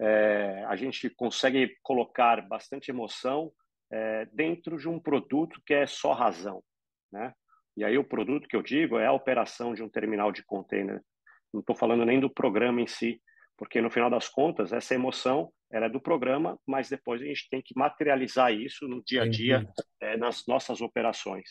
É, 0.00 0.64
a 0.68 0.76
gente 0.76 1.10
consegue 1.10 1.76
colocar 1.82 2.46
bastante 2.46 2.90
emoção 2.90 3.50
é, 3.90 4.26
dentro 4.32 4.78
de 4.78 4.88
um 4.88 5.00
produto 5.00 5.60
que 5.66 5.74
é 5.74 5.86
só 5.86 6.12
razão, 6.12 6.62
né? 7.10 7.32
E 7.76 7.84
aí 7.84 7.96
o 7.96 8.04
produto 8.04 8.48
que 8.48 8.56
eu 8.56 8.62
digo 8.62 8.98
é 8.98 9.06
a 9.06 9.12
operação 9.12 9.72
de 9.72 9.82
um 9.82 9.88
terminal 9.88 10.32
de 10.32 10.44
container. 10.44 11.00
Não 11.52 11.60
estou 11.60 11.76
falando 11.76 12.04
nem 12.04 12.20
do 12.20 12.28
programa 12.28 12.80
em 12.80 12.86
si, 12.86 13.20
porque 13.58 13.80
no 13.82 13.90
final 13.90 14.08
das 14.08 14.28
contas 14.28 14.72
essa 14.72 14.94
emoção 14.94 15.52
era 15.70 15.86
é 15.86 15.88
do 15.90 16.00
programa, 16.00 16.58
mas 16.66 16.88
depois 16.88 17.20
a 17.20 17.24
gente 17.24 17.48
tem 17.50 17.60
que 17.60 17.76
materializar 17.76 18.52
isso 18.52 18.88
no 18.88 19.02
dia 19.04 19.24
a 19.24 19.28
dia 19.28 19.68
é, 20.00 20.16
nas 20.16 20.46
nossas 20.46 20.80
operações. 20.80 21.50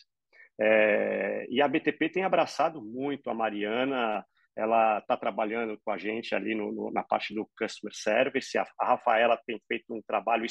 É, 0.60 1.46
e 1.50 1.62
a 1.62 1.67
BTP 1.67 2.10
tem 2.10 2.24
abraçado 2.24 2.82
muito 2.82 3.30
a 3.30 3.34
Mariana, 3.34 4.26
ela 4.56 4.98
está 4.98 5.15
trabalhando 5.15 5.80
com 5.84 5.91
a 5.91 5.98
gente 6.00 6.34
ali 6.34 6.56
no, 6.56 6.72
no, 6.72 6.91
na 6.91 7.04
parte 7.04 7.36
do 7.36 7.48
customer 7.56 7.93
service. 7.93 8.58
A, 8.58 8.65
a 8.80 8.88
Rafaela 8.88 9.39
tem 9.46 9.62
feito 9.67 9.93
um 9.93 10.02
trabalho 10.02 10.48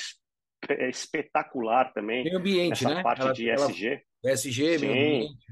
é 0.68 0.88
espetacular 0.88 1.92
também. 1.92 2.24
Meio 2.24 2.38
ambiente, 2.38 2.84
nessa 2.84 2.94
né? 2.94 3.02
parte 3.02 3.22
ela, 3.22 3.32
de 3.32 3.50
SG. 3.50 4.02
Ela, 4.24 4.34
SG, 4.34 4.78
Sim. 4.78 4.86
meio 4.86 5.16
ambiente. 5.16 5.46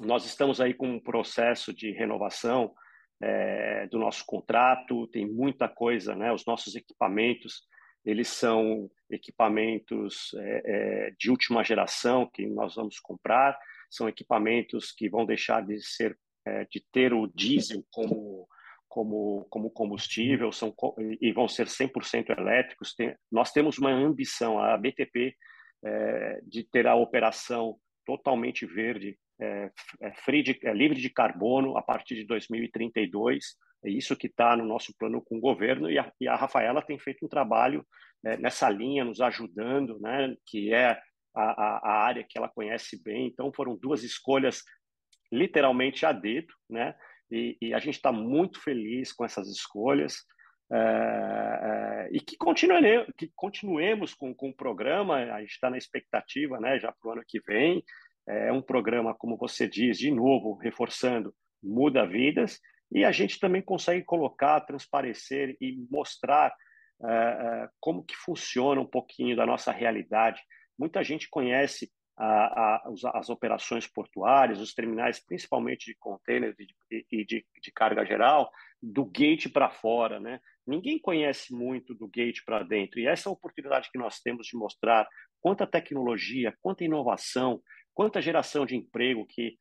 Nós 0.00 0.26
estamos 0.26 0.60
aí 0.60 0.74
com 0.74 0.88
um 0.88 1.00
processo 1.00 1.72
de 1.72 1.90
renovação 1.90 2.74
é, 3.22 3.86
do 3.86 3.98
nosso 3.98 4.24
contrato, 4.26 5.06
tem 5.08 5.26
muita 5.26 5.68
coisa, 5.68 6.14
né? 6.14 6.32
Os 6.32 6.44
nossos 6.44 6.74
equipamentos, 6.74 7.62
eles 8.04 8.28
são 8.28 8.90
equipamentos 9.10 10.34
é, 10.34 10.62
é, 10.64 11.10
de 11.18 11.30
última 11.30 11.64
geração 11.64 12.28
que 12.32 12.46
nós 12.46 12.74
vamos 12.74 12.98
comprar, 12.98 13.58
são 13.90 14.08
equipamentos 14.08 14.92
que 14.92 15.08
vão 15.08 15.24
deixar 15.24 15.64
de 15.64 15.80
ser, 15.80 16.18
é, 16.46 16.64
de 16.64 16.84
ter 16.92 17.12
o 17.12 17.26
diesel 17.26 17.84
como 17.90 18.48
como, 18.94 19.44
como 19.50 19.70
combustível 19.70 20.52
são, 20.52 20.72
e 21.20 21.32
vão 21.32 21.48
ser 21.48 21.66
100% 21.66 22.30
elétricos. 22.38 22.94
Tem, 22.94 23.12
nós 23.28 23.50
temos 23.50 23.76
uma 23.76 23.90
ambição, 23.90 24.60
a 24.60 24.76
BTP, 24.76 25.34
é, 25.84 26.40
de 26.46 26.62
ter 26.62 26.86
a 26.86 26.94
operação 26.94 27.76
totalmente 28.06 28.64
verde, 28.64 29.18
é, 29.40 29.70
é, 30.00 30.42
de, 30.42 30.58
é, 30.62 30.72
livre 30.72 31.00
de 31.00 31.10
carbono 31.10 31.76
a 31.76 31.82
partir 31.82 32.14
de 32.14 32.24
2032. 32.24 33.56
É 33.84 33.90
isso 33.90 34.16
que 34.16 34.26
está 34.26 34.56
no 34.56 34.64
nosso 34.64 34.94
plano 34.98 35.22
com 35.22 35.36
o 35.36 35.40
governo 35.40 35.90
e 35.90 35.98
a, 35.98 36.10
e 36.20 36.28
a 36.28 36.36
Rafaela 36.36 36.82
tem 36.82 36.98
feito 36.98 37.24
um 37.24 37.28
trabalho 37.28 37.86
né, 38.22 38.36
nessa 38.36 38.70
linha, 38.70 39.04
nos 39.04 39.20
ajudando, 39.20 39.98
né, 40.00 40.34
que 40.46 40.72
é 40.72 40.98
a, 41.34 41.90
a, 41.90 42.04
área 42.04 42.24
que 42.28 42.38
ela 42.38 42.48
conhece 42.48 43.02
bem. 43.02 43.26
Então, 43.26 43.52
foram 43.52 43.76
duas 43.76 44.02
escolhas 44.02 44.62
literalmente 45.32 46.06
a 46.06 46.12
dedo, 46.12 46.52
né? 46.70 46.94
E, 47.30 47.56
e 47.60 47.74
a 47.74 47.78
gente 47.78 47.96
está 47.96 48.12
muito 48.12 48.60
feliz 48.60 49.12
com 49.12 49.24
essas 49.24 49.48
escolhas. 49.48 50.18
É, 50.72 50.76
é, 50.76 52.08
e 52.12 52.20
que, 52.20 52.36
continue, 52.36 53.06
que 53.18 53.30
continuemos 53.34 54.14
com, 54.14 54.34
com 54.34 54.50
o 54.50 54.56
programa, 54.56 55.16
a 55.16 55.40
gente 55.40 55.50
está 55.50 55.68
na 55.68 55.76
expectativa 55.76 56.58
né, 56.60 56.78
já 56.78 56.92
para 56.92 57.08
o 57.08 57.12
ano 57.12 57.24
que 57.26 57.40
vem. 57.40 57.82
É 58.26 58.52
um 58.52 58.62
programa, 58.62 59.14
como 59.14 59.36
você 59.36 59.68
diz, 59.68 59.98
de 59.98 60.10
novo, 60.10 60.54
reforçando, 60.54 61.34
muda 61.62 62.06
vidas, 62.06 62.60
e 62.90 63.04
a 63.04 63.12
gente 63.12 63.38
também 63.38 63.62
consegue 63.62 64.04
colocar, 64.04 64.60
transparecer 64.60 65.56
e 65.60 65.84
mostrar 65.90 66.54
é, 67.02 67.06
é, 67.06 67.68
como 67.80 68.04
que 68.04 68.14
funciona 68.16 68.80
um 68.80 68.86
pouquinho 68.86 69.36
da 69.36 69.44
nossa 69.44 69.72
realidade. 69.72 70.40
Muita 70.78 71.02
gente 71.02 71.28
conhece 71.28 71.90
a, 72.16 72.76
a, 72.76 72.92
as 73.14 73.28
operações 73.28 73.86
portuárias, 73.86 74.60
os 74.60 74.72
terminais, 74.72 75.18
principalmente 75.18 75.86
de 75.86 75.96
container 75.96 76.54
e 76.58 76.66
de, 77.10 77.24
de, 77.24 77.46
de 77.60 77.72
carga 77.72 78.04
geral, 78.04 78.50
do 78.80 79.04
gate 79.04 79.48
para 79.48 79.70
fora, 79.70 80.20
né? 80.20 80.40
Ninguém 80.66 80.98
conhece 80.98 81.52
muito 81.52 81.94
do 81.94 82.08
gate 82.08 82.40
para 82.46 82.62
dentro 82.62 83.00
e 83.00 83.06
essa 83.06 83.28
é 83.28 83.32
oportunidade 83.32 83.90
que 83.90 83.98
nós 83.98 84.20
temos 84.20 84.46
de 84.46 84.56
mostrar 84.56 85.06
quanta 85.40 85.66
tecnologia, 85.66 86.56
quanta 86.62 86.84
inovação, 86.84 87.60
quanta 87.94 88.20
geração 88.20 88.66
de 88.66 88.76
emprego 88.76 89.26
que 89.26 89.56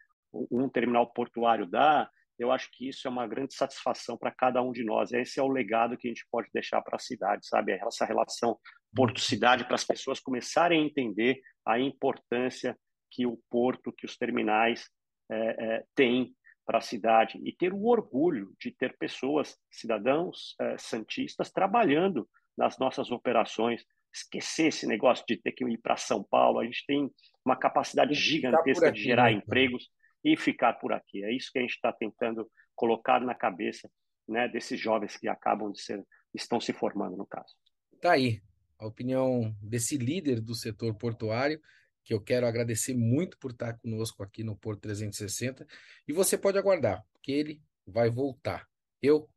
um 0.52 0.68
terminal 0.68 1.12
portuário 1.14 1.66
dá. 1.66 2.10
Eu 2.38 2.52
acho 2.52 2.70
que 2.72 2.90
isso 2.90 3.08
é 3.08 3.12
uma 3.12 3.28
grande 3.28 3.54
satisfação 3.54 4.18
para 4.18 4.32
cada 4.32 4.62
um 4.62 4.72
de 4.72 4.84
nós. 4.84 5.14
Esse 5.14 5.40
é 5.40 5.44
o 5.44 5.48
legado 5.48 5.96
que 5.96 6.08
a 6.08 6.12
gente 6.12 6.26
pode 6.32 6.50
deixar 6.52 6.82
para 6.82 6.96
a 6.96 7.00
cidade, 7.00 7.46
sabe? 7.48 7.74
Essa 7.74 8.06
relação 8.06 8.58
porto-cidade 8.96 9.66
para 9.66 9.76
as 9.76 9.84
pessoas 9.84 10.20
começarem 10.20 10.82
a 10.82 10.86
entender 10.86 11.40
a 11.66 11.80
importância 11.80 12.78
que 13.12 13.26
o 13.28 13.40
porto, 13.50 13.94
que 13.94 14.06
os 14.06 14.18
terminais 14.18 14.90
é, 15.32 15.36
é, 15.76 15.84
têm 15.96 16.36
para 16.66 16.80
a 16.80 16.82
cidade 16.82 17.40
e 17.44 17.54
ter 17.54 17.74
o 17.74 17.86
orgulho 17.86 18.54
de 18.60 18.72
ter 18.72 18.98
pessoas, 18.98 19.56
cidadãos 19.70 20.56
é, 20.60 20.78
santistas, 20.78 21.52
trabalhando 21.52 22.28
nas 22.58 22.78
nossas 22.80 23.12
operações. 23.12 23.84
Esquecer 24.14 24.68
esse 24.68 24.86
negócio 24.86 25.26
de 25.28 25.38
ter 25.38 25.52
que 25.52 25.66
ir 25.66 25.78
para 25.78 25.98
São 25.98 26.24
Paulo. 26.24 26.60
A 26.60 26.66
gente 26.66 26.86
tem 26.86 27.10
uma 27.44 27.56
capacidade 27.56 28.14
gigantesca 28.14 28.90
aqui, 28.90 28.98
de 28.98 29.04
gerar 29.04 29.32
né? 29.32 29.34
empregos 29.34 29.90
e 30.24 30.38
ficar 30.38 30.74
por 30.74 30.94
aqui. 30.94 31.24
É 31.24 31.34
isso 31.34 31.52
que 31.52 31.60
a 31.60 31.62
gente 31.62 31.74
está 31.74 31.92
tentando 31.92 32.50
colocar 32.76 33.20
na 33.20 33.36
cabeça 33.36 33.90
né, 34.28 34.48
desses 34.48 34.80
jovens 34.80 35.18
que 35.18 35.28
acabam 35.28 35.72
de 35.72 35.82
ser, 35.82 36.04
estão 36.34 36.60
se 36.60 36.72
formando 36.72 37.18
no 37.18 37.26
caso. 37.26 37.54
Tá 38.00 38.14
aí 38.14 38.42
a 38.78 38.86
opinião 38.86 39.56
desse 39.62 39.98
líder 39.98 40.42
do 40.42 40.56
setor 40.56 40.94
portuário, 40.96 41.62
que 42.04 42.14
eu 42.14 42.22
quero 42.22 42.46
agradecer 42.46 42.94
muito 42.94 43.38
por 43.38 43.52
estar 43.52 43.78
conosco 43.80 44.22
aqui 44.22 44.44
no 44.44 44.58
Porto 44.58 44.82
360. 44.82 45.66
E 46.08 46.12
você 46.12 46.38
pode 46.38 46.58
aguardar, 46.58 47.04
porque 47.14 47.32
ele 47.32 47.62
vai 47.88 48.10
voltar. 48.10 48.68
Eu 49.02 49.30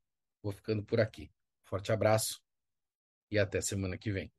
vou 0.42 0.52
ficando 0.52 0.84
por 0.84 1.00
aqui. 1.00 1.30
Forte 1.62 1.92
abraço 1.92 2.42
e 3.30 3.38
até 3.38 3.60
semana 3.60 3.96
que 3.96 4.10
vem. 4.10 4.32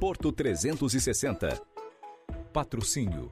Porto 0.00 0.32
360. 0.32 1.60
Patrocínio. 2.54 3.30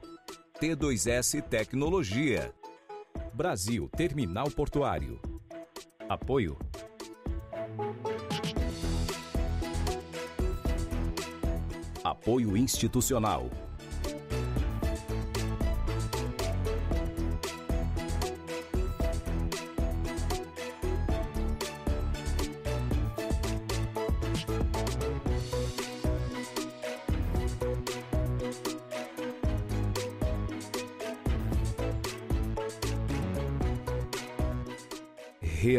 T2S 0.61 1.41
Tecnologia. 1.41 2.53
Brasil 3.33 3.89
Terminal 3.89 4.51
Portuário. 4.51 5.19
Apoio 6.07 6.57
Apoio 12.03 12.55
institucional. 12.55 13.68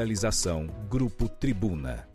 Realização 0.00 0.66
Grupo 0.88 1.28
Tribuna. 1.28 2.09